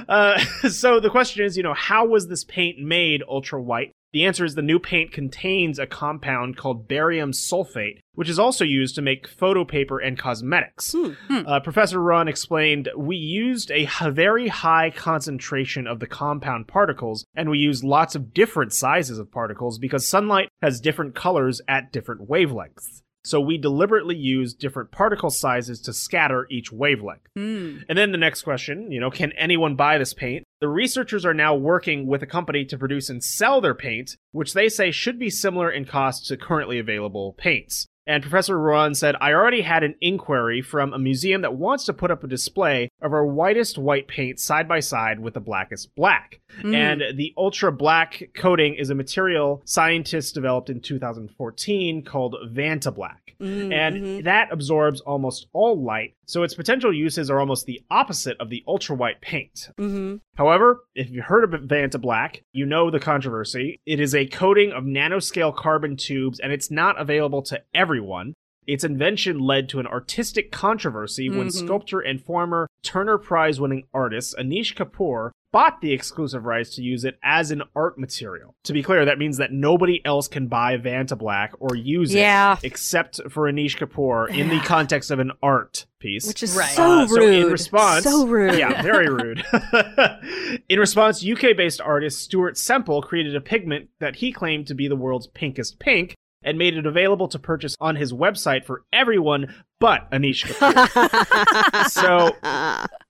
Uh, 0.07 0.37
so 0.69 0.99
the 0.99 1.09
question 1.09 1.43
is, 1.43 1.57
you 1.57 1.63
know, 1.63 1.73
how 1.73 2.05
was 2.05 2.27
this 2.27 2.43
paint 2.43 2.77
made 2.77 3.23
ultra 3.27 3.59
white? 3.59 3.93
The 4.11 4.25
answer 4.25 4.44
is 4.44 4.56
the 4.56 4.63
new 4.63 4.79
paint 4.79 5.11
contains 5.11 5.77
a 5.77 5.85
compound 5.85 6.57
called 6.57 6.88
barium 6.88 7.31
sulfate, 7.31 8.00
which 8.13 8.27
is 8.29 8.39
also 8.39 8.65
used 8.65 8.95
to 8.95 9.03
make 9.03 9.27
photo 9.27 9.63
paper 9.63 10.00
and 10.00 10.17
cosmetics. 10.17 10.95
Uh, 11.29 11.59
Professor 11.59 12.01
Ruan 12.01 12.27
explained 12.27 12.89
we 12.97 13.15
used 13.15 13.71
a 13.71 13.88
very 14.11 14.47
high 14.47 14.89
concentration 14.89 15.85
of 15.85 16.00
the 16.00 16.07
compound 16.07 16.67
particles, 16.67 17.23
and 17.35 17.50
we 17.50 17.59
used 17.59 17.83
lots 17.83 18.15
of 18.15 18.33
different 18.33 18.73
sizes 18.73 19.19
of 19.19 19.31
particles 19.31 19.77
because 19.77 20.07
sunlight 20.07 20.50
has 20.61 20.81
different 20.81 21.13
colors 21.13 21.61
at 21.67 21.91
different 21.91 22.27
wavelengths. 22.27 23.03
So 23.24 23.42
we 23.42 23.57
deliberately 23.57 24.16
use 24.16 24.54
different 24.54 24.92
particle 24.92 25.30
sizes 25.30 25.81
to 25.81 25.94
scatter 25.94 26.48
each 26.50 26.71
wavelength. 26.71 27.27
Hmm. 27.36 27.80
And 27.89 27.98
then 27.98 28.12
the 28.12 28.18
next 28.18 28.44
question, 28.44 28.92
you 28.92 29.00
know, 29.00 29.12
can 29.12 29.31
anyone 29.33 29.75
buy 29.75 29.98
this 29.98 30.13
paint? 30.13 30.45
The 30.62 30.68
researchers 30.68 31.25
are 31.25 31.33
now 31.33 31.56
working 31.56 32.07
with 32.07 32.24
a 32.24 32.27
company 32.27 32.66
to 32.66 32.77
produce 32.77 33.10
and 33.10 33.24
sell 33.24 33.62
their 33.62 33.75
paint, 33.75 34.18
which 34.31 34.54
they 34.54 34.69
say 34.69 34.92
should 34.92 35.19
be 35.19 35.30
similar 35.30 35.69
in 35.69 35.86
cost 35.86 36.27
to 36.27 36.38
currently 36.38 36.80
available 36.80 37.33
paints. 37.38 37.88
And 38.07 38.23
Professor 38.23 38.57
Ruan 38.57 38.95
said, 38.95 39.15
I 39.21 39.33
already 39.33 39.61
had 39.61 39.83
an 39.83 39.95
inquiry 40.01 40.61
from 40.61 40.93
a 40.93 40.99
museum 40.99 41.41
that 41.41 41.55
wants 41.55 41.85
to 41.85 41.93
put 41.93 42.09
up 42.09 42.23
a 42.23 42.27
display 42.27 42.89
of 43.01 43.13
our 43.13 43.25
whitest 43.25 43.77
white 43.77 44.07
paint 44.07 44.39
side 44.39 44.67
by 44.67 44.79
side 44.79 45.19
with 45.19 45.35
the 45.35 45.39
blackest 45.39 45.94
black. 45.95 46.39
Mm. 46.61 46.75
And 46.75 47.18
the 47.18 47.33
ultra 47.37 47.71
black 47.71 48.29
coating 48.33 48.73
is 48.75 48.89
a 48.89 48.95
material 48.95 49.61
scientists 49.65 50.31
developed 50.31 50.69
in 50.69 50.81
2014 50.81 52.03
called 52.03 52.35
Vantablack. 52.51 53.35
Mm, 53.39 53.73
and 53.73 53.95
mm-hmm. 53.95 54.23
that 54.25 54.51
absorbs 54.51 54.99
almost 55.01 55.47
all 55.53 55.81
light, 55.81 56.15
so 56.30 56.44
its 56.44 56.54
potential 56.54 56.94
uses 56.94 57.30
are 57.30 57.40
almost 57.40 57.66
the 57.66 57.81
opposite 57.90 58.38
of 58.40 58.50
the 58.50 58.64
ultra 58.68 58.95
white 58.95 59.19
paint. 59.19 59.69
Mm-hmm. 59.78 60.18
However, 60.36 60.81
if 60.95 61.09
you've 61.09 61.26
heard 61.26 61.44
of 61.44 61.62
Vantablack, 61.62 62.42
you 62.54 62.66
know 62.66 62.92
the 62.92 63.00
controversy. 63.00 63.80
It 63.86 64.00
is 64.00 64.14
a 64.14 64.28
coating 64.28 64.71
of 64.71 64.83
nanoscale 64.83 65.56
carbon 65.56 65.98
tubes, 65.98 66.40
and 66.40 66.52
it's 66.52 66.69
not 66.69 67.00
available 67.02 67.42
to 67.44 67.62
everyone. 67.74 68.33
Its 68.68 68.83
invention 68.83 69.40
led 69.40 69.68
to 69.69 69.80
an 69.80 69.88
artistic 69.88 70.52
controversy 70.52 71.28
when 71.30 71.48
Mhm. 71.48 71.52
sculptor 71.52 72.00
and 72.00 72.21
former 72.21 72.68
Turner 72.83 73.18
Prize 73.18 73.59
winning 73.59 73.86
artist 73.94 74.36
Anish 74.38 74.76
Kapoor 74.76 75.31
bought 75.51 75.81
the 75.81 75.91
exclusive 75.94 76.45
rights 76.45 76.75
to 76.75 76.81
use 76.83 77.03
it 77.06 77.18
as 77.23 77.49
an 77.51 77.63
art 77.75 77.97
material. 77.97 78.56
To 78.65 78.73
be 78.73 78.83
clear, 78.83 79.06
that 79.06 79.18
means 79.18 79.37
that 79.37 79.51
nobody 79.51 80.01
else 80.06 80.27
can 80.27 80.47
buy 80.47 80.77
Vantablack 80.77 81.49
or 81.59 81.75
use 81.75 82.13
Yeah. 82.13 82.53
it 82.53 82.63
except 82.63 83.19
for 83.29 83.51
Anish 83.51 83.77
Kapoor 83.77 84.29
in 84.29 84.49
the 84.49 84.59
context 84.59 85.09
of 85.11 85.19
an 85.19 85.31
art 85.41 85.85
piece. 85.99 86.27
Which 86.27 86.44
is 86.44 86.56
Right. 86.56 86.69
so 86.69 86.83
Uh, 86.83 86.99
rude. 87.07 87.09
so 87.09 87.27
in 87.27 87.51
response, 87.51 88.03
so 88.03 88.27
rude. 88.27 88.57
yeah, 88.59 88.81
very 88.81 89.09
rude. 89.09 89.44
in 90.69 90.79
response, 90.79 91.23
UK-based 91.25 91.81
artist 91.81 92.19
Stuart 92.21 92.57
Semple 92.57 93.01
created 93.01 93.35
a 93.35 93.41
pigment 93.41 93.89
that 93.99 94.18
he 94.18 94.31
claimed 94.31 94.68
to 94.68 94.75
be 94.75 94.87
the 94.87 94.95
world's 94.95 95.27
pinkest 95.27 95.79
pink 95.79 96.15
and 96.43 96.57
made 96.57 96.75
it 96.75 96.85
available 96.85 97.27
to 97.27 97.39
purchase 97.39 97.75
on 97.79 97.95
his 97.95 98.13
website 98.13 98.65
for 98.65 98.83
everyone 98.91 99.53
but 99.79 100.11
Anish 100.11 100.45
Kapoor. 100.45 101.89
so 101.89 102.35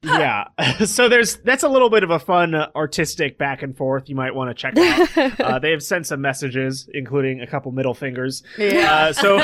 yeah, 0.04 0.46
so 0.86 1.10
there's 1.10 1.38
that's 1.38 1.64
a 1.64 1.70
little 1.70 1.90
bit 1.90 2.04
of 2.04 2.12
a 2.12 2.20
fun 2.20 2.54
uh, 2.54 2.70
artistic 2.76 3.38
back 3.38 3.64
and 3.64 3.76
forth 3.76 4.08
you 4.08 4.16
might 4.16 4.36
want 4.36 4.50
to 4.50 4.54
check 4.54 4.78
out. 4.78 5.40
uh, 5.40 5.60
they 5.60 5.72
have 5.72 5.84
sent 5.84 6.06
some 6.06 6.22
messages, 6.22 6.88
including 6.94 7.42
a 7.42 7.48
couple 7.48 7.72
middle 7.72 7.94
fingers. 7.94 8.44
Uh, 8.60 9.12
so, 9.14 9.40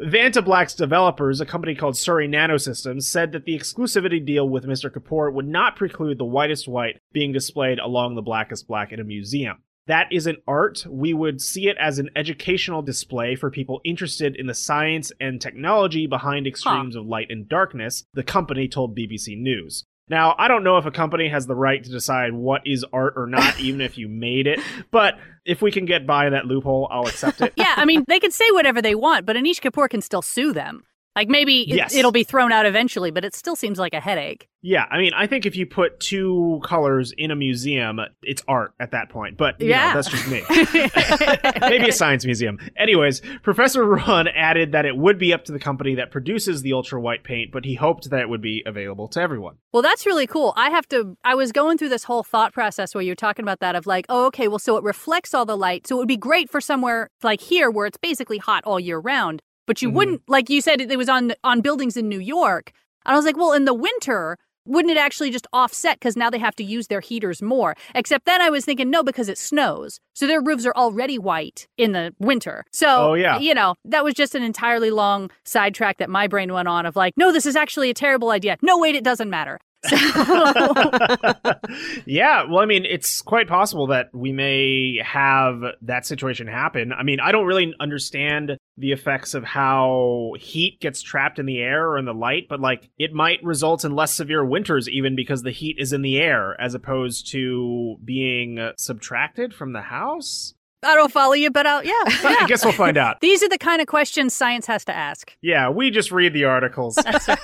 Vantablack's 0.00 0.74
developers, 0.74 1.40
a 1.40 1.46
company 1.46 1.74
called 1.74 1.96
Surrey 1.96 2.26
Nanosystems, 2.26 3.04
said 3.04 3.32
that 3.32 3.44
the 3.44 3.56
exclusivity 3.56 4.24
deal 4.24 4.48
with 4.48 4.64
Mr. 4.64 4.90
Kapoor 4.90 5.32
would 5.32 5.48
not 5.48 5.76
preclude 5.76 6.18
the 6.18 6.24
whitest 6.24 6.66
white 6.66 6.98
being 7.12 7.32
displayed 7.32 7.78
along 7.78 8.14
the 8.14 8.22
blackest 8.22 8.66
black 8.66 8.92
in 8.92 9.00
a 9.00 9.04
museum. 9.04 9.58
That 9.86 10.08
isn't 10.12 10.38
art. 10.46 10.86
We 10.88 11.12
would 11.12 11.40
see 11.40 11.68
it 11.68 11.76
as 11.78 11.98
an 11.98 12.10
educational 12.14 12.82
display 12.82 13.34
for 13.34 13.50
people 13.50 13.80
interested 13.84 14.36
in 14.36 14.46
the 14.46 14.54
science 14.54 15.12
and 15.20 15.40
technology 15.40 16.06
behind 16.06 16.46
extremes 16.46 16.96
of 16.96 17.06
light 17.06 17.28
and 17.30 17.48
darkness, 17.48 18.04
the 18.14 18.22
company 18.22 18.68
told 18.68 18.96
BBC 18.96 19.36
News. 19.36 19.84
Now, 20.08 20.34
I 20.36 20.48
don't 20.48 20.64
know 20.64 20.76
if 20.76 20.84
a 20.84 20.90
company 20.90 21.28
has 21.28 21.46
the 21.46 21.54
right 21.54 21.82
to 21.82 21.90
decide 21.90 22.32
what 22.34 22.62
is 22.66 22.84
art 22.92 23.14
or 23.16 23.26
not, 23.26 23.58
even 23.60 23.80
if 23.80 23.96
you 23.96 24.08
made 24.08 24.46
it, 24.46 24.60
but 24.90 25.14
if 25.44 25.62
we 25.62 25.72
can 25.72 25.86
get 25.86 26.06
by 26.06 26.30
that 26.30 26.46
loophole, 26.46 26.88
I'll 26.90 27.06
accept 27.06 27.40
it. 27.40 27.52
Yeah, 27.62 27.74
I 27.76 27.84
mean, 27.84 28.04
they 28.08 28.20
can 28.20 28.30
say 28.30 28.44
whatever 28.50 28.82
they 28.82 28.94
want, 28.94 29.26
but 29.26 29.36
Anish 29.36 29.60
Kapoor 29.60 29.88
can 29.88 30.00
still 30.00 30.22
sue 30.22 30.52
them. 30.52 30.84
Like 31.14 31.28
maybe 31.28 31.64
Yes. 31.68 31.94
it'll 31.94 32.12
be 32.12 32.24
thrown 32.24 32.52
out 32.52 32.64
eventually, 32.66 33.10
but 33.10 33.24
it 33.24 33.34
still 33.34 33.54
seems 33.56 33.78
like 33.78 33.92
a 33.92 34.00
headache. 34.00 34.48
Yeah, 34.64 34.86
I 34.90 34.98
mean, 34.98 35.12
I 35.12 35.26
think 35.26 35.44
if 35.44 35.56
you 35.56 35.66
put 35.66 35.98
two 36.00 36.60
colors 36.64 37.12
in 37.18 37.30
a 37.32 37.36
museum, 37.36 37.98
it's 38.22 38.42
art 38.46 38.72
at 38.80 38.92
that 38.92 39.08
point. 39.10 39.36
But 39.36 39.60
you 39.60 39.68
Yeah. 39.70 39.88
know, 39.88 39.94
that's 40.00 40.08
just 40.08 40.28
me. 40.28 40.42
Maybe 41.60 41.88
a 41.88 41.92
science 41.92 42.24
museum. 42.24 42.58
Anyways, 42.76 43.20
Professor 43.42 43.84
Ruan 43.84 44.28
added 44.28 44.72
that 44.72 44.84
it 44.86 44.96
would 44.96 45.18
be 45.18 45.32
up 45.32 45.44
to 45.46 45.52
the 45.52 45.58
company 45.58 45.94
that 45.96 46.10
produces 46.10 46.62
the 46.62 46.72
ultra 46.72 47.00
white 47.00 47.24
paint, 47.24 47.50
but 47.52 47.64
he 47.64 47.74
hoped 47.74 48.10
that 48.10 48.20
it 48.20 48.28
would 48.28 48.40
be 48.42 48.62
available 48.66 49.08
to 49.08 49.20
everyone. 49.20 49.56
Well, 49.72 49.82
that's 49.82 50.06
really 50.06 50.26
cool. 50.26 50.52
I 50.56 50.70
have 50.70 50.88
to, 50.90 51.16
I 51.24 51.34
was 51.34 51.52
going 51.52 51.76
through 51.78 51.88
this 51.90 52.04
whole 52.04 52.22
thought 52.22 52.52
process 52.52 52.94
where 52.94 53.02
you're 53.02 53.14
talking 53.14 53.42
about 53.44 53.60
that 53.60 53.74
of 53.74 53.86
like, 53.86 54.06
oh, 54.08 54.26
okay, 54.26 54.48
well, 54.48 54.58
so 54.58 54.76
it 54.76 54.84
reflects 54.84 55.34
all 55.34 55.44
the 55.44 55.56
light. 55.56 55.86
So 55.86 55.96
it 55.96 55.98
would 55.98 56.08
be 56.08 56.16
great 56.16 56.48
for 56.50 56.60
somewhere 56.60 57.08
like 57.22 57.40
here 57.40 57.70
where 57.70 57.86
it's 57.86 57.98
basically 57.98 58.38
hot 58.38 58.62
all 58.64 58.80
year 58.80 58.98
round. 58.98 59.42
But 59.66 59.80
you 59.82 59.90
Mhm. 59.90 59.94
wouldn't, 59.94 60.22
like 60.28 60.50
you 60.50 60.60
said, 60.60 60.80
it 60.80 60.90
it 60.90 60.96
was 60.96 61.08
on 61.08 61.32
on 61.44 61.60
buildings 61.60 61.96
in 61.96 62.08
New 62.08 62.20
York. 62.20 62.72
And 63.04 63.14
I 63.14 63.16
was 63.16 63.24
like, 63.24 63.36
well, 63.36 63.52
in 63.52 63.64
the 63.64 63.74
winter, 63.74 64.38
wouldn't 64.64 64.92
it 64.92 64.96
actually 64.96 65.30
just 65.32 65.48
offset 65.52 65.98
because 65.98 66.16
now 66.16 66.30
they 66.30 66.38
have 66.38 66.54
to 66.54 66.62
use 66.62 66.86
their 66.86 67.00
heaters 67.00 67.42
more? 67.42 67.74
Except 67.96 68.24
then 68.26 68.40
I 68.40 68.48
was 68.48 68.64
thinking, 68.64 68.90
no, 68.90 69.02
because 69.02 69.28
it 69.28 69.36
snows. 69.38 69.98
So 70.14 70.26
their 70.28 70.40
roofs 70.40 70.64
are 70.66 70.74
already 70.76 71.18
white 71.18 71.66
in 71.76 71.90
the 71.92 72.14
winter. 72.20 72.64
So, 72.72 73.10
Oh, 73.10 73.14
yeah. 73.14 73.38
you 73.40 73.54
know, 73.54 73.74
that 73.84 74.04
was 74.04 74.14
just 74.14 74.36
an 74.36 74.42
entirely 74.44 74.90
long 74.90 75.30
sidetrack 75.44 75.98
that 75.98 76.08
my 76.08 76.28
brain 76.28 76.52
went 76.52 76.68
on 76.68 76.86
of 76.86 76.94
like, 76.94 77.14
no, 77.16 77.32
this 77.32 77.44
is 77.44 77.56
actually 77.56 77.90
a 77.90 77.94
terrible 77.94 78.30
idea. 78.30 78.56
No, 78.62 78.78
wait, 78.78 78.94
it 78.94 79.02
doesn't 79.02 79.28
matter. 79.30 79.58
Yeah, 82.04 82.44
well, 82.48 82.58
I 82.58 82.66
mean, 82.66 82.84
it's 82.84 83.22
quite 83.22 83.48
possible 83.48 83.88
that 83.88 84.10
we 84.12 84.32
may 84.32 85.00
have 85.04 85.62
that 85.82 86.06
situation 86.06 86.46
happen. 86.46 86.92
I 86.92 87.02
mean, 87.02 87.20
I 87.20 87.32
don't 87.32 87.46
really 87.46 87.74
understand 87.80 88.56
the 88.76 88.92
effects 88.92 89.34
of 89.34 89.44
how 89.44 90.34
heat 90.38 90.80
gets 90.80 91.02
trapped 91.02 91.38
in 91.38 91.46
the 91.46 91.60
air 91.60 91.88
or 91.88 91.98
in 91.98 92.04
the 92.04 92.14
light, 92.14 92.46
but 92.48 92.60
like 92.60 92.90
it 92.98 93.12
might 93.12 93.42
result 93.42 93.84
in 93.84 93.94
less 93.94 94.14
severe 94.14 94.44
winters 94.44 94.88
even 94.88 95.16
because 95.16 95.42
the 95.42 95.50
heat 95.50 95.76
is 95.78 95.92
in 95.92 96.02
the 96.02 96.18
air 96.18 96.60
as 96.60 96.74
opposed 96.74 97.30
to 97.32 97.96
being 98.04 98.72
subtracted 98.76 99.54
from 99.54 99.72
the 99.72 99.82
house. 99.82 100.54
I 100.82 100.94
don't 100.94 101.12
follow 101.12 101.34
you, 101.34 101.50
but 101.50 101.66
I'll, 101.66 101.84
yeah. 101.84 101.92
I 102.06 102.46
guess 102.48 102.64
we'll 102.64 102.72
find 102.72 102.96
out. 102.96 103.20
These 103.20 103.42
are 103.42 103.48
the 103.48 103.58
kind 103.58 103.80
of 103.80 103.86
questions 103.86 104.34
science 104.34 104.66
has 104.66 104.84
to 104.86 104.94
ask. 104.94 105.36
Yeah, 105.40 105.68
we 105.70 105.90
just 105.90 106.10
read 106.10 106.32
the 106.32 106.44
articles. 106.44 106.94
That's 107.04 107.28
right. 107.28 107.38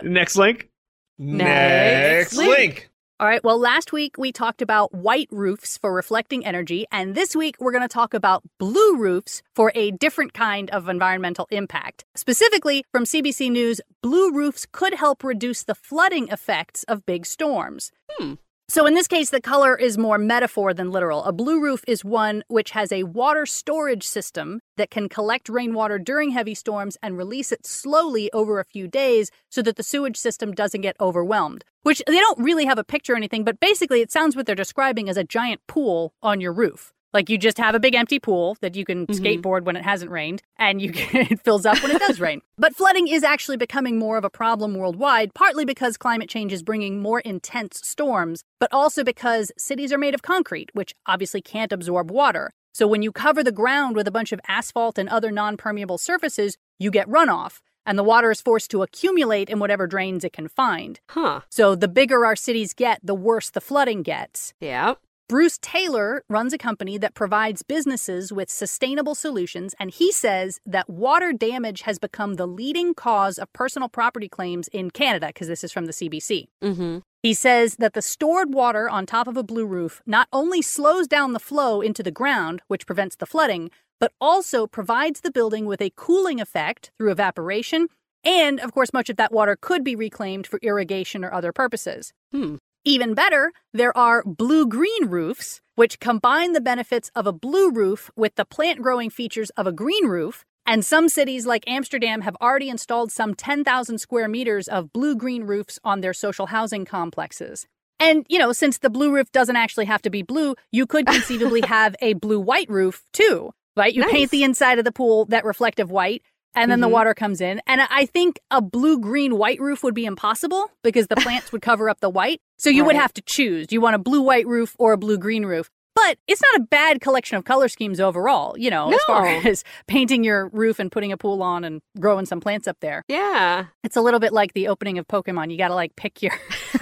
Next 0.02 0.36
link. 0.36 0.70
Next 1.18 2.34
link. 2.34 2.50
link. 2.50 2.88
All 3.20 3.28
right. 3.28 3.44
Well, 3.44 3.58
last 3.58 3.92
week 3.92 4.16
we 4.18 4.32
talked 4.32 4.62
about 4.62 4.92
white 4.92 5.28
roofs 5.30 5.78
for 5.78 5.92
reflecting 5.92 6.44
energy, 6.44 6.86
and 6.90 7.14
this 7.14 7.36
week 7.36 7.54
we're 7.60 7.70
going 7.70 7.82
to 7.82 7.88
talk 7.88 8.14
about 8.14 8.42
blue 8.58 8.96
roofs 8.96 9.42
for 9.54 9.70
a 9.76 9.92
different 9.92 10.34
kind 10.34 10.68
of 10.70 10.88
environmental 10.88 11.46
impact. 11.50 12.04
Specifically, 12.16 12.84
from 12.90 13.04
CBC 13.04 13.50
News, 13.52 13.80
blue 14.02 14.32
roofs 14.32 14.66
could 14.72 14.94
help 14.94 15.22
reduce 15.22 15.62
the 15.62 15.74
flooding 15.76 16.28
effects 16.28 16.82
of 16.84 17.06
big 17.06 17.24
storms. 17.24 17.92
Hmm. 18.10 18.34
So, 18.72 18.86
in 18.86 18.94
this 18.94 19.06
case, 19.06 19.28
the 19.28 19.42
color 19.42 19.76
is 19.76 19.98
more 19.98 20.16
metaphor 20.16 20.72
than 20.72 20.90
literal. 20.90 21.22
A 21.24 21.32
blue 21.32 21.60
roof 21.60 21.84
is 21.86 22.06
one 22.06 22.42
which 22.48 22.70
has 22.70 22.90
a 22.90 23.02
water 23.02 23.44
storage 23.44 24.02
system 24.02 24.60
that 24.78 24.88
can 24.88 25.10
collect 25.10 25.50
rainwater 25.50 25.98
during 25.98 26.30
heavy 26.30 26.54
storms 26.54 26.96
and 27.02 27.18
release 27.18 27.52
it 27.52 27.66
slowly 27.66 28.32
over 28.32 28.58
a 28.58 28.64
few 28.64 28.88
days 28.88 29.30
so 29.50 29.60
that 29.60 29.76
the 29.76 29.82
sewage 29.82 30.16
system 30.16 30.52
doesn't 30.52 30.80
get 30.80 30.96
overwhelmed. 30.98 31.66
Which 31.82 32.02
they 32.06 32.18
don't 32.18 32.42
really 32.42 32.64
have 32.64 32.78
a 32.78 32.82
picture 32.82 33.12
or 33.12 33.16
anything, 33.16 33.44
but 33.44 33.60
basically, 33.60 34.00
it 34.00 34.10
sounds 34.10 34.34
what 34.34 34.46
they're 34.46 34.54
describing 34.54 35.10
as 35.10 35.18
a 35.18 35.22
giant 35.22 35.60
pool 35.66 36.14
on 36.22 36.40
your 36.40 36.54
roof. 36.54 36.94
Like 37.12 37.28
you 37.28 37.36
just 37.38 37.58
have 37.58 37.74
a 37.74 37.80
big 37.80 37.94
empty 37.94 38.18
pool 38.18 38.56
that 38.60 38.74
you 38.74 38.84
can 38.84 39.06
Mhm. 39.06 39.14
skateboard 39.18 39.64
when 39.64 39.76
it 39.76 39.84
hasn't 39.84 40.10
rained, 40.10 40.42
and 40.56 40.80
you 40.80 40.92
can, 40.92 41.26
it 41.32 41.40
fills 41.44 41.66
up 41.66 41.82
when 41.82 41.90
it 41.94 41.98
does 41.98 42.20
rain. 42.20 42.40
But 42.58 42.74
flooding 42.76 43.08
is 43.08 43.22
actually 43.24 43.56
becoming 43.56 43.98
more 43.98 44.16
of 44.16 44.24
a 44.24 44.30
problem 44.30 44.74
worldwide, 44.74 45.34
partly 45.34 45.64
because 45.64 45.96
climate 45.96 46.28
change 46.28 46.52
is 46.52 46.62
bringing 46.62 47.00
more 47.02 47.20
intense 47.20 47.80
storms, 47.86 48.44
but 48.60 48.72
also 48.72 49.02
because 49.04 49.50
cities 49.58 49.92
are 49.92 49.98
made 49.98 50.14
of 50.14 50.22
concrete, 50.22 50.70
which 50.74 50.94
obviously 51.06 51.40
can't 51.42 51.72
absorb 51.72 52.10
water. 52.10 52.52
So 52.72 52.86
when 52.86 53.02
you 53.02 53.12
cover 53.12 53.42
the 53.44 53.52
ground 53.52 53.96
with 53.96 54.06
a 54.08 54.12
bunch 54.12 54.32
of 54.32 54.40
asphalt 54.48 54.96
and 54.96 55.08
other 55.08 55.30
non-permeable 55.30 55.98
surfaces, 55.98 56.56
you 56.78 56.90
get 56.90 57.08
runoff, 57.08 57.60
and 57.84 57.98
the 57.98 58.04
water 58.04 58.30
is 58.30 58.40
forced 58.40 58.70
to 58.70 58.82
accumulate 58.82 59.50
in 59.50 59.58
whatever 59.58 59.86
drains 59.86 60.24
it 60.24 60.32
can 60.32 60.48
find. 60.48 61.00
Huh. 61.10 61.40
So 61.50 61.74
the 61.74 61.88
bigger 61.88 62.24
our 62.24 62.36
cities 62.36 62.72
get, 62.72 63.00
the 63.02 63.14
worse 63.14 63.50
the 63.50 63.60
flooding 63.60 64.02
gets. 64.02 64.54
Yeah. 64.60 64.94
Bruce 65.28 65.58
Taylor 65.62 66.24
runs 66.28 66.52
a 66.52 66.58
company 66.58 66.98
that 66.98 67.14
provides 67.14 67.62
businesses 67.62 68.32
with 68.32 68.50
sustainable 68.50 69.14
solutions, 69.14 69.74
and 69.78 69.90
he 69.90 70.12
says 70.12 70.60
that 70.66 70.90
water 70.90 71.32
damage 71.32 71.82
has 71.82 71.98
become 71.98 72.34
the 72.34 72.46
leading 72.46 72.92
cause 72.92 73.38
of 73.38 73.52
personal 73.52 73.88
property 73.88 74.28
claims 74.28 74.68
in 74.68 74.90
Canada, 74.90 75.28
because 75.28 75.48
this 75.48 75.64
is 75.64 75.72
from 75.72 75.86
the 75.86 75.92
CBC. 75.92 76.48
Mm-hmm. 76.62 76.98
He 77.22 77.34
says 77.34 77.76
that 77.76 77.94
the 77.94 78.02
stored 78.02 78.52
water 78.52 78.90
on 78.90 79.06
top 79.06 79.26
of 79.28 79.36
a 79.36 79.44
blue 79.44 79.64
roof 79.64 80.02
not 80.04 80.28
only 80.32 80.60
slows 80.60 81.06
down 81.06 81.32
the 81.32 81.38
flow 81.38 81.80
into 81.80 82.02
the 82.02 82.10
ground, 82.10 82.60
which 82.66 82.86
prevents 82.86 83.16
the 83.16 83.26
flooding, 83.26 83.70
but 84.00 84.12
also 84.20 84.66
provides 84.66 85.20
the 85.20 85.30
building 85.30 85.64
with 85.64 85.80
a 85.80 85.92
cooling 85.94 86.40
effect 86.40 86.90
through 86.98 87.12
evaporation. 87.12 87.86
And 88.24 88.60
of 88.60 88.72
course, 88.72 88.92
much 88.92 89.08
of 89.08 89.16
that 89.16 89.32
water 89.32 89.56
could 89.60 89.84
be 89.84 89.94
reclaimed 89.94 90.46
for 90.46 90.58
irrigation 90.62 91.24
or 91.24 91.32
other 91.32 91.52
purposes. 91.52 92.12
Hmm. 92.32 92.56
Even 92.84 93.14
better, 93.14 93.52
there 93.72 93.96
are 93.96 94.24
blue 94.24 94.66
green 94.66 95.06
roofs, 95.06 95.60
which 95.76 96.00
combine 96.00 96.52
the 96.52 96.60
benefits 96.60 97.12
of 97.14 97.28
a 97.28 97.32
blue 97.32 97.70
roof 97.70 98.10
with 98.16 98.34
the 98.34 98.44
plant 98.44 98.82
growing 98.82 99.08
features 99.08 99.50
of 99.50 99.68
a 99.68 99.72
green 99.72 100.06
roof. 100.06 100.44
And 100.66 100.84
some 100.84 101.08
cities 101.08 101.46
like 101.46 101.62
Amsterdam 101.68 102.22
have 102.22 102.36
already 102.40 102.68
installed 102.68 103.12
some 103.12 103.34
10,000 103.36 103.98
square 103.98 104.26
meters 104.26 104.66
of 104.66 104.92
blue 104.92 105.14
green 105.14 105.44
roofs 105.44 105.78
on 105.84 106.00
their 106.00 106.12
social 106.12 106.46
housing 106.46 106.84
complexes. 106.84 107.66
And, 108.00 108.26
you 108.28 108.38
know, 108.40 108.52
since 108.52 108.78
the 108.78 108.90
blue 108.90 109.12
roof 109.12 109.30
doesn't 109.30 109.54
actually 109.54 109.84
have 109.84 110.02
to 110.02 110.10
be 110.10 110.22
blue, 110.22 110.56
you 110.72 110.84
could 110.86 111.06
conceivably 111.06 111.60
have 111.64 111.94
a 112.02 112.14
blue 112.14 112.40
white 112.40 112.68
roof 112.68 113.04
too, 113.12 113.52
right? 113.76 113.94
You 113.94 114.00
Nice. 114.02 114.10
paint 114.10 114.30
the 114.32 114.42
inside 114.42 114.80
of 114.80 114.84
the 114.84 114.90
pool 114.92 115.26
that 115.26 115.44
reflective 115.44 115.92
white, 115.92 116.22
and 116.54 116.70
then 116.70 116.80
the 116.80 116.88
Mhm. 116.88 116.92
water 116.92 117.14
comes 117.14 117.40
in. 117.40 117.60
And 117.66 117.80
I 117.90 118.06
think 118.06 118.40
a 118.50 118.60
blue 118.60 118.98
green 118.98 119.36
white 119.38 119.60
roof 119.60 119.82
would 119.82 119.94
be 119.94 120.04
impossible 120.04 120.70
because 120.82 121.06
the 121.08 121.16
plants 121.26 121.52
would 121.52 121.62
cover 121.62 121.88
up 121.88 122.00
the 122.00 122.10
white. 122.10 122.40
So 122.58 122.70
you 122.70 122.84
would 122.84 122.96
have 122.96 123.12
to 123.14 123.22
choose. 123.22 123.66
Do 123.66 123.74
you 123.74 123.80
want 123.80 123.94
a 123.96 123.98
blue 123.98 124.22
white 124.22 124.46
roof 124.46 124.76
or 124.78 124.92
a 124.92 124.98
blue 124.98 125.18
green 125.18 125.44
roof? 125.46 125.68
But 125.94 126.16
it's 126.26 126.40
not 126.52 126.62
a 126.62 126.64
bad 126.64 127.02
collection 127.02 127.36
of 127.36 127.44
color 127.44 127.68
schemes 127.68 128.00
overall, 128.00 128.56
you 128.56 128.70
know, 128.70 128.90
as 128.92 129.00
far 129.04 129.26
as 129.46 129.62
painting 129.86 130.24
your 130.24 130.48
roof 130.48 130.78
and 130.78 130.90
putting 130.90 131.12
a 131.12 131.18
pool 131.18 131.42
on 131.42 131.64
and 131.64 131.82
growing 132.00 132.24
some 132.24 132.40
plants 132.40 132.66
up 132.66 132.78
there. 132.80 133.02
Yeah. 133.08 133.66
It's 133.84 133.94
a 133.96 134.00
little 134.00 134.18
bit 134.18 134.32
like 134.32 134.54
the 134.54 134.68
opening 134.68 134.96
of 134.98 135.06
Pokemon. 135.06 135.50
You 135.50 135.58
got 135.58 135.68
to 135.68 135.74
like 135.74 135.94
pick 135.94 136.22
your 136.22 136.32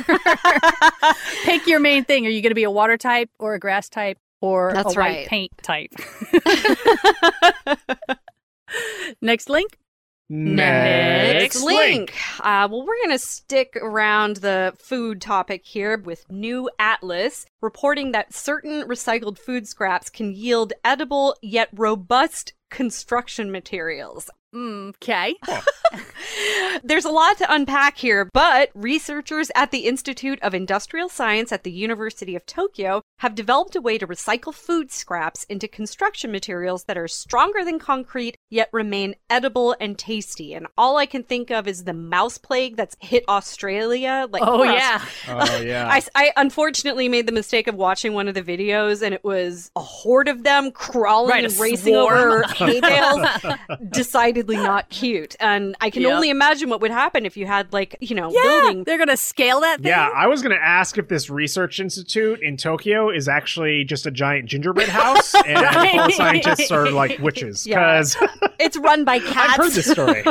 pick 1.45 1.67
your 1.67 1.81
main 1.81 2.05
thing. 2.05 2.25
Are 2.25 2.31
you 2.31 2.41
going 2.41 2.53
to 2.53 2.55
be 2.55 2.63
a 2.63 2.71
water 2.71 2.97
type 2.97 3.31
or 3.41 3.55
a 3.55 3.59
grass 3.59 3.89
type 3.89 4.17
or 4.41 4.71
That's 4.75 4.95
a 4.97 5.01
white 5.01 5.27
paint 5.27 5.51
type? 5.61 5.91
Next 9.23 9.49
link. 9.49 9.79
Next 10.33 11.61
link. 11.61 12.15
Uh, 12.39 12.69
well, 12.71 12.87
we're 12.87 13.05
going 13.05 13.11
to 13.11 13.19
stick 13.19 13.77
around 13.83 14.37
the 14.37 14.73
food 14.79 15.21
topic 15.21 15.63
here 15.65 15.99
with 15.99 16.31
New 16.31 16.71
Atlas 16.79 17.47
reporting 17.61 18.13
that 18.13 18.33
certain 18.33 18.85
recycled 18.85 19.39
food 19.39 19.67
scraps 19.67 20.09
can 20.09 20.33
yield 20.33 20.73
edible 20.85 21.35
yet 21.43 21.69
robust 21.73 22.53
construction 22.71 23.51
materials. 23.51 24.31
Mm, 24.55 24.91
okay. 24.91 25.35
There's 26.85 27.05
a 27.05 27.11
lot 27.11 27.39
to 27.39 27.53
unpack 27.53 27.99
here, 27.99 28.29
but 28.33 28.71
researchers 28.75 29.51
at 29.55 29.71
the 29.71 29.87
Institute 29.87 30.41
of 30.43 30.55
Industrial 30.55 31.09
Science 31.09 31.53
at 31.53 31.65
the 31.65 31.71
University 31.73 32.35
of 32.35 32.47
Tokyo 32.47 33.00
have 33.21 33.35
developed 33.35 33.77
a 33.77 33.81
way 33.81 33.99
to 33.99 34.07
recycle 34.07 34.53
food 34.53 34.91
scraps 34.91 35.45
into 35.45 35.69
construction 35.69 36.33
materials 36.33 36.85
that 36.85 36.97
are 36.97 37.09
stronger 37.09 37.65
than 37.65 37.79
concrete 37.79 38.37
yet 38.49 38.69
remain 38.73 39.15
edible 39.29 39.77
and 39.79 39.99
tasty. 39.99 40.55
And 40.55 40.67
all 40.77 40.97
I 40.97 41.07
can 41.07 41.23
think 41.23 41.51
of 41.51 41.69
is 41.69 41.85
the 41.85 41.93
mouse 41.93 42.39
plague 42.39 42.77
that's 42.77 42.97
hit 43.01 43.25
Australia. 43.29 44.27
Like, 44.31 44.43
oh 44.45 44.63
yeah, 44.63 45.05
oh 45.29 45.61
yeah. 45.61 45.89
I, 45.91 46.03
I 46.15 46.33
unfortunately 46.37 47.09
made 47.09 47.27
the 47.27 47.33
mistake 47.33 47.67
of 47.67 47.75
watching 47.75 48.15
one 48.15 48.27
of 48.27 48.35
the 48.35 48.43
videos, 48.43 49.03
and 49.03 49.13
it 49.15 49.23
was 49.23 49.71
a 49.77 49.81
horde 49.81 50.29
of 50.29 50.43
them 50.43 50.73
crawling 50.73 51.31
right, 51.31 51.45
and 51.45 51.59
racing 51.59 51.95
swarm. 51.95 52.19
over 52.33 52.43
hay 52.55 52.81
bales. 52.81 53.27
Decidedly 53.91 54.57
not 54.57 54.89
cute, 54.89 55.37
and 55.41 55.77
I 55.81 55.91
can 55.91 56.03
Yep. 56.03 56.13
only 56.13 56.31
imagine 56.31 56.71
what 56.71 56.81
would 56.81 56.91
happen 56.91 57.27
if 57.27 57.37
you 57.37 57.47
had 57.47 57.73
like 57.73 57.97
you 58.01 58.17
know 58.17 58.33
yeah. 58.33 58.43
building. 58.43 58.85
They're 58.85 58.99
gonna 58.99 59.17
scale 59.17 59.61
that 59.61 59.81
thing. 59.83 59.89
Yeah, 59.89 60.09
I 60.09 60.27
was 60.27 60.41
going 60.43 60.57
to 60.57 60.63
ask 60.63 60.97
if 60.97 61.09
this 61.09 61.29
research 61.29 61.81
institute 61.81 62.41
in 62.43 62.57
Tokyo 62.57 63.10
is 63.11 63.29
actually 63.29 63.85
just 63.85 64.07
a 64.07 64.11
giant 64.11 64.47
gingerbread 64.47 64.89
house 64.89 65.35
and 65.47 65.55
Right. 65.61 65.99
all 65.99 66.07
the 66.07 66.13
scientists 66.13 66.71
are 66.71 66.91
like 66.91 67.19
witches. 67.19 67.67
Yeah. 67.67 67.99
Because 68.01 68.17
It's 68.61 68.77
run 68.77 69.05
by 69.07 69.21
cats. 69.21 69.35
I've 69.37 69.57
heard 69.57 69.73
this 69.73 69.91
story. 69.91 70.23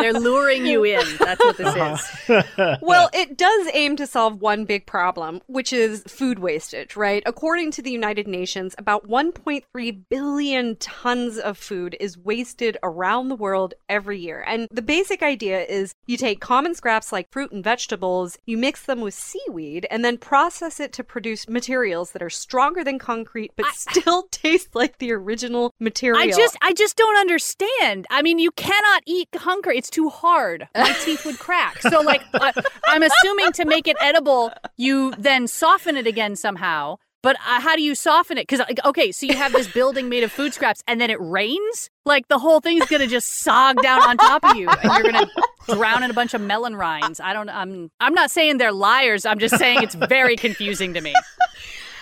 They're 0.00 0.14
luring 0.14 0.64
you 0.66 0.82
in. 0.84 1.04
That's 1.18 1.44
what 1.44 1.56
this 1.58 1.66
Uh-huh. 1.76 2.42
is. 2.58 2.78
well, 2.80 3.10
it 3.12 3.36
does 3.36 3.68
aim 3.74 3.96
to 3.96 4.06
solve 4.06 4.40
one 4.40 4.64
big 4.64 4.86
problem, 4.86 5.42
which 5.46 5.70
is 5.70 6.02
food 6.04 6.38
wastage, 6.38 6.96
right? 6.96 7.22
According 7.26 7.72
to 7.72 7.82
the 7.82 7.90
United 7.90 8.26
Nations, 8.26 8.74
about 8.78 9.06
1.3 9.06 10.08
billion 10.08 10.76
tons 10.76 11.36
of 11.36 11.58
food 11.58 11.96
is 12.00 12.16
wasted 12.16 12.78
around 12.82 13.28
the 13.28 13.36
world 13.36 13.74
every 13.90 14.18
year. 14.18 14.42
And 14.46 14.66
the 14.70 14.80
basic 14.80 15.22
idea 15.22 15.62
is 15.64 15.94
you 16.06 16.16
take 16.16 16.40
common 16.40 16.74
scraps 16.74 17.12
like 17.12 17.30
fruit 17.30 17.52
and 17.52 17.62
vegetables, 17.62 18.38
you 18.46 18.56
mix 18.56 18.86
them 18.86 19.02
with 19.02 19.12
seaweed, 19.12 19.86
and 19.90 20.02
then 20.02 20.16
process 20.16 20.80
it 20.80 20.94
to 20.94 21.04
produce 21.04 21.46
materials 21.46 21.99
that 22.10 22.22
are 22.22 22.30
stronger 22.30 22.82
than 22.82 22.98
concrete 22.98 23.52
but 23.56 23.66
still 23.74 24.22
taste 24.30 24.74
like 24.74 24.98
the 24.98 25.12
original 25.12 25.74
material. 25.78 26.20
I 26.20 26.30
just, 26.30 26.56
I 26.62 26.72
just 26.72 26.96
don't 26.96 27.18
understand. 27.18 28.06
I 28.10 28.22
mean, 28.22 28.38
you 28.38 28.50
cannot 28.52 29.02
eat 29.06 29.28
concrete; 29.32 29.76
it's 29.76 29.90
too 29.90 30.08
hard. 30.08 30.68
My 30.74 30.92
teeth 31.04 31.26
would 31.26 31.38
crack. 31.38 31.82
So, 31.82 32.00
like, 32.00 32.22
I, 32.34 32.52
I'm 32.86 33.02
assuming 33.02 33.52
to 33.52 33.64
make 33.64 33.86
it 33.86 33.96
edible, 34.00 34.52
you 34.76 35.12
then 35.18 35.46
soften 35.46 35.96
it 35.96 36.06
again 36.06 36.36
somehow. 36.36 36.96
But 37.22 37.36
uh, 37.36 37.60
how 37.60 37.76
do 37.76 37.82
you 37.82 37.94
soften 37.94 38.38
it? 38.38 38.42
Because 38.42 38.60
like, 38.60 38.82
okay, 38.84 39.12
so 39.12 39.26
you 39.26 39.36
have 39.36 39.52
this 39.52 39.68
building 39.68 40.08
made 40.08 40.24
of 40.24 40.32
food 40.32 40.54
scraps, 40.54 40.82
and 40.86 41.00
then 41.00 41.10
it 41.10 41.20
rains. 41.20 41.90
Like 42.06 42.28
the 42.28 42.38
whole 42.38 42.60
thing's 42.60 42.86
gonna 42.86 43.06
just 43.06 43.44
sog 43.44 43.82
down 43.82 44.02
on 44.02 44.16
top 44.16 44.42
of 44.44 44.56
you, 44.56 44.68
and 44.68 44.84
you're 44.84 45.12
gonna 45.12 45.30
drown 45.66 46.02
in 46.02 46.10
a 46.10 46.14
bunch 46.14 46.32
of 46.32 46.40
melon 46.40 46.76
rinds. 46.76 47.20
I 47.20 47.34
don't. 47.34 47.50
I'm. 47.50 47.90
I'm 48.00 48.14
not 48.14 48.30
saying 48.30 48.56
they're 48.56 48.72
liars. 48.72 49.26
I'm 49.26 49.38
just 49.38 49.58
saying 49.58 49.82
it's 49.82 49.94
very 49.94 50.36
confusing 50.36 50.94
to 50.94 51.02
me. 51.02 51.14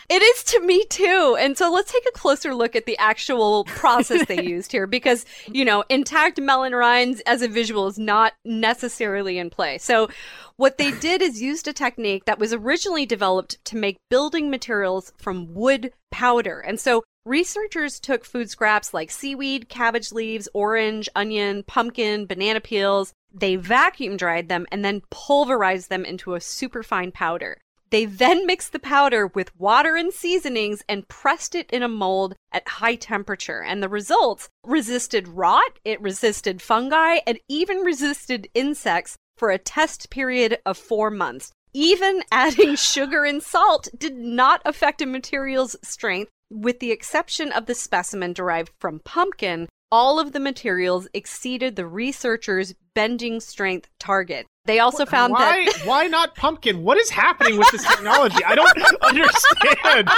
It 0.08 0.22
is 0.22 0.42
to 0.44 0.60
me 0.60 0.86
too. 0.86 1.36
And 1.38 1.58
so 1.58 1.70
let's 1.70 1.92
take 1.92 2.06
a 2.08 2.18
closer 2.18 2.54
look 2.54 2.74
at 2.74 2.86
the 2.86 2.96
actual 2.96 3.64
process 3.64 4.26
they 4.26 4.42
used 4.48 4.72
here 4.72 4.86
because, 4.86 5.26
you 5.46 5.66
know, 5.66 5.84
intact 5.90 6.40
melon 6.40 6.74
rinds 6.74 7.20
as 7.26 7.42
a 7.42 7.48
visual 7.48 7.86
is 7.88 7.98
not 7.98 8.32
necessarily 8.42 9.36
in 9.36 9.50
play. 9.50 9.76
So 9.76 10.08
what 10.56 10.78
they 10.78 10.92
did 10.92 11.20
is 11.20 11.42
used 11.42 11.68
a 11.68 11.74
technique 11.74 12.24
that 12.24 12.38
was 12.38 12.54
originally 12.54 13.04
developed 13.04 13.62
to 13.66 13.76
make 13.76 13.98
building 14.08 14.50
materials 14.50 15.12
from 15.18 15.52
wood 15.52 15.92
powder. 16.10 16.60
And 16.60 16.80
so 16.80 17.04
researchers 17.26 18.00
took 18.00 18.24
food 18.24 18.48
scraps 18.48 18.94
like 18.94 19.10
seaweed, 19.10 19.68
cabbage 19.68 20.10
leaves, 20.10 20.48
orange, 20.54 21.10
onion, 21.14 21.64
pumpkin, 21.64 22.24
banana 22.24 22.62
peels. 22.62 23.12
They 23.30 23.56
vacuum 23.56 24.16
dried 24.16 24.48
them 24.48 24.66
and 24.72 24.82
then 24.82 25.02
pulverized 25.10 25.90
them 25.90 26.06
into 26.06 26.34
a 26.34 26.40
superfine 26.40 27.12
powder. 27.12 27.58
They 27.90 28.04
then 28.04 28.46
mixed 28.46 28.72
the 28.72 28.78
powder 28.78 29.26
with 29.26 29.58
water 29.58 29.96
and 29.96 30.12
seasonings 30.12 30.82
and 30.88 31.08
pressed 31.08 31.54
it 31.54 31.70
in 31.70 31.82
a 31.82 31.88
mold 31.88 32.34
at 32.52 32.68
high 32.68 32.96
temperature. 32.96 33.62
And 33.62 33.82
the 33.82 33.88
results 33.88 34.48
resisted 34.64 35.28
rot, 35.28 35.78
it 35.84 36.00
resisted 36.00 36.60
fungi, 36.60 37.20
and 37.26 37.38
even 37.48 37.78
resisted 37.78 38.48
insects 38.54 39.16
for 39.36 39.50
a 39.50 39.58
test 39.58 40.10
period 40.10 40.58
of 40.66 40.76
four 40.76 41.10
months. 41.10 41.52
Even 41.72 42.22
adding 42.32 42.76
sugar 42.76 43.24
and 43.24 43.42
salt 43.42 43.88
did 43.96 44.16
not 44.16 44.60
affect 44.64 45.00
a 45.00 45.06
material's 45.06 45.76
strength, 45.82 46.30
with 46.50 46.80
the 46.80 46.92
exception 46.92 47.52
of 47.52 47.66
the 47.66 47.74
specimen 47.74 48.32
derived 48.32 48.72
from 48.78 49.00
pumpkin. 49.00 49.68
All 49.90 50.20
of 50.20 50.32
the 50.32 50.40
materials 50.40 51.08
exceeded 51.14 51.76
the 51.76 51.86
researchers' 51.86 52.74
bending 52.94 53.40
strength 53.40 53.88
target. 53.98 54.46
They 54.68 54.80
also 54.80 55.06
found 55.06 55.32
why, 55.32 55.64
that 55.64 55.86
why 55.86 56.06
not 56.08 56.36
pumpkin? 56.36 56.82
What 56.84 56.98
is 56.98 57.08
happening 57.08 57.56
with 57.56 57.70
this 57.72 57.84
technology? 57.86 58.44
I 58.46 58.54
don't 58.54 58.68
understand. 59.02 60.08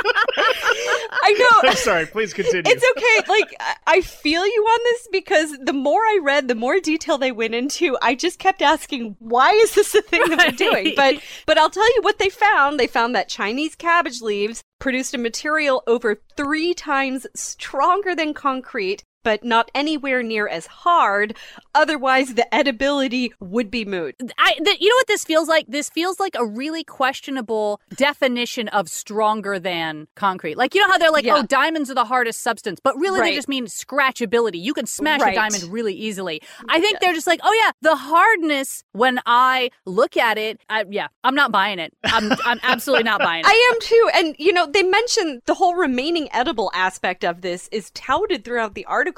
I 1.23 1.33
know 1.39 1.71
I'm 1.71 1.77
sorry. 1.77 2.07
Please 2.07 2.35
continue. 2.35 2.65
It's 2.67 2.85
okay. 2.97 3.33
Like 3.33 3.55
I- 3.87 4.01
feel 4.01 4.45
you 4.45 4.63
on 4.65 4.81
this 4.85 5.09
because 5.13 5.57
the 5.63 5.73
more 5.73 6.01
I 6.01 6.19
read, 6.23 6.49
the 6.49 6.55
more 6.55 6.81
detail 6.81 7.17
they 7.17 7.33
went 7.33 7.55
into. 7.55 7.97
I 8.03 8.15
just 8.15 8.39
kept 8.39 8.61
asking, 8.61 9.17
why 9.21 9.51
is 9.53 9.75
this 9.75 9.95
a 9.95 10.03
thing 10.03 10.23
that 10.29 10.39
they're 10.39 10.71
doing? 10.71 10.95
But 10.97 11.23
but 11.47 11.59
I'll 11.59 11.71
tell 11.71 11.89
you 11.95 12.03
what 12.03 12.19
they 12.19 12.29
found. 12.29 12.81
They 12.81 12.87
found 12.87 13.15
that 13.15 13.29
Chinese 13.29 13.77
cabbage 13.77 14.21
leaves 14.21 14.63
produced 14.81 15.15
a 15.15 15.19
material 15.19 15.85
over 15.87 16.21
three 16.37 16.75
times 16.75 17.27
stronger 17.35 18.17
than 18.17 18.35
concrete. 18.35 19.05
But 19.23 19.45
not 19.45 19.71
anywhere 19.75 20.23
near 20.23 20.49
as 20.49 20.67
hard. 20.67 21.37
Otherwise, 21.75 22.35
the 22.35 22.53
edibility 22.55 23.33
would 23.39 23.71
be 23.71 23.85
moot. 23.85 24.17
I, 24.39 24.53
th- 24.65 24.81
you 24.81 24.89
know 24.89 24.95
what 24.97 25.07
this 25.09 25.25
feels 25.25 25.47
like? 25.49 25.67
This 25.69 25.91
feels 25.91 26.19
like 26.19 26.35
a 26.39 26.45
really 26.47 26.85
questionable 26.85 27.81
definition 27.97 28.69
of 28.69 28.89
stronger 28.89 29.59
than 29.59 30.09
concrete. 30.15 30.57
Like, 30.57 30.75
you 30.75 30.81
know 30.81 30.89
how 30.89 30.99
they're 30.99 31.11
like, 31.11 31.25
Yeah. 31.27 31.37
oh, 31.37 31.43
diamonds 31.43 31.91
are 31.91 31.95
the 31.95 32.05
hardest 32.07 32.41
substance, 32.41 32.81
but 32.83 32.97
really 32.97 33.21
Right. 33.21 33.31
they 33.31 33.37
just 33.37 33.49
mean 33.49 33.67
scratchability. 33.67 34.61
You 34.61 34.73
can 34.73 34.87
smash 34.87 35.21
Right. 35.21 35.33
a 35.33 35.37
diamond 35.37 35.65
really 35.73 35.95
easily. 35.95 36.41
I 36.69 36.81
think 36.81 37.01
they're 37.01 37.13
just 37.13 37.27
like, 37.27 37.41
oh, 37.43 37.61
yeah, 37.65 37.73
the 37.83 37.97
hardness 37.97 38.85
when 38.93 39.21
I 39.27 39.71
look 39.85 40.17
at 40.17 40.39
it, 40.39 40.61
I, 40.71 40.85
yeah, 40.89 41.09
I'm 41.25 41.35
not 41.35 41.53
buying 41.53 41.79
it. 41.79 41.93
I'm, 42.05 42.33
I'm 42.47 42.61
absolutely 42.63 43.05
not 43.05 43.21
buying 43.21 43.41
it. 43.41 43.47
I 43.47 43.71
am 43.75 43.81
too. 43.81 44.11
And, 44.15 44.37
you 44.39 44.53
know, 44.53 44.67
they 44.67 44.83
mentioned 44.83 45.43
the 45.47 45.55
whole 45.55 45.75
remaining 45.75 46.29
edible 46.33 46.71
aspect 46.75 47.25
of 47.25 47.43
this 47.43 47.69
is 47.71 47.91
touted 47.91 48.45
throughout 48.45 48.75
the 48.75 48.85
article. 48.87 49.10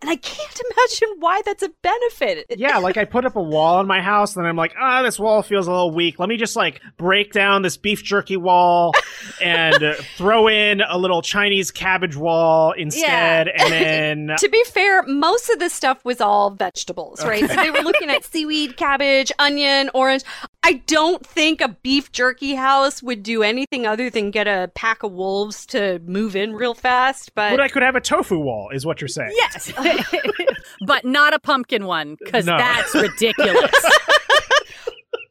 And 0.00 0.10
I 0.10 0.16
can't 0.16 0.60
imagine 0.76 1.08
why 1.20 1.42
that's 1.44 1.62
a 1.62 1.70
benefit. 1.82 2.46
yeah, 2.56 2.78
like 2.78 2.96
I 2.96 3.04
put 3.04 3.24
up 3.24 3.36
a 3.36 3.42
wall 3.42 3.80
in 3.80 3.86
my 3.86 4.00
house, 4.00 4.36
and 4.36 4.46
I'm 4.46 4.56
like, 4.56 4.74
ah, 4.78 5.02
this 5.02 5.18
wall 5.18 5.42
feels 5.42 5.66
a 5.66 5.70
little 5.70 5.92
weak. 5.92 6.18
Let 6.18 6.28
me 6.28 6.36
just 6.36 6.56
like 6.56 6.80
break 6.96 7.32
down 7.32 7.62
this 7.62 7.76
beef 7.76 8.02
jerky 8.02 8.36
wall 8.36 8.92
and 9.42 9.82
uh, 9.82 9.94
throw 10.16 10.48
in 10.48 10.80
a 10.80 10.98
little 10.98 11.22
Chinese 11.22 11.70
cabbage 11.70 12.16
wall 12.16 12.72
instead, 12.72 13.48
and 13.48 13.72
then 13.72 14.30
To 14.38 14.48
be 14.48 14.62
fair, 14.64 15.02
most 15.04 15.50
of 15.50 15.58
this 15.58 15.72
stuff 15.72 16.04
was 16.04 16.20
all 16.20 16.50
vegetables, 16.50 17.24
right? 17.24 17.48
So 17.48 17.56
they 17.56 17.70
were 17.70 17.80
looking 17.80 18.10
at 18.10 18.24
seaweed, 18.24 18.76
cabbage, 18.76 19.30
onion, 19.38 19.90
orange. 19.94 20.22
I 20.62 20.74
don't 20.86 21.24
think 21.26 21.60
a 21.60 21.68
beef 21.68 22.12
jerky 22.12 22.54
house 22.54 23.02
would 23.02 23.22
do 23.22 23.42
anything 23.42 23.86
other 23.86 24.10
than 24.10 24.30
get 24.30 24.46
a 24.46 24.70
pack 24.74 25.02
of 25.02 25.12
wolves 25.12 25.64
to 25.66 26.00
move 26.04 26.36
in 26.36 26.52
real 26.54 26.74
fast. 26.74 27.34
But 27.34 27.50
but 27.50 27.60
I 27.60 27.68
could 27.68 27.82
have 27.82 27.96
a 27.96 28.00
tofu 28.00 28.38
wall, 28.38 28.70
is 28.72 28.84
what 28.86 29.00
you're 29.00 29.08
saying. 29.08 29.19
Yes. 29.32 29.72
but 30.86 31.04
not 31.04 31.34
a 31.34 31.38
pumpkin 31.38 31.84
one, 31.86 32.16
because 32.18 32.46
No. 32.46 32.56
that's 32.56 32.94
ridiculous. 32.94 33.70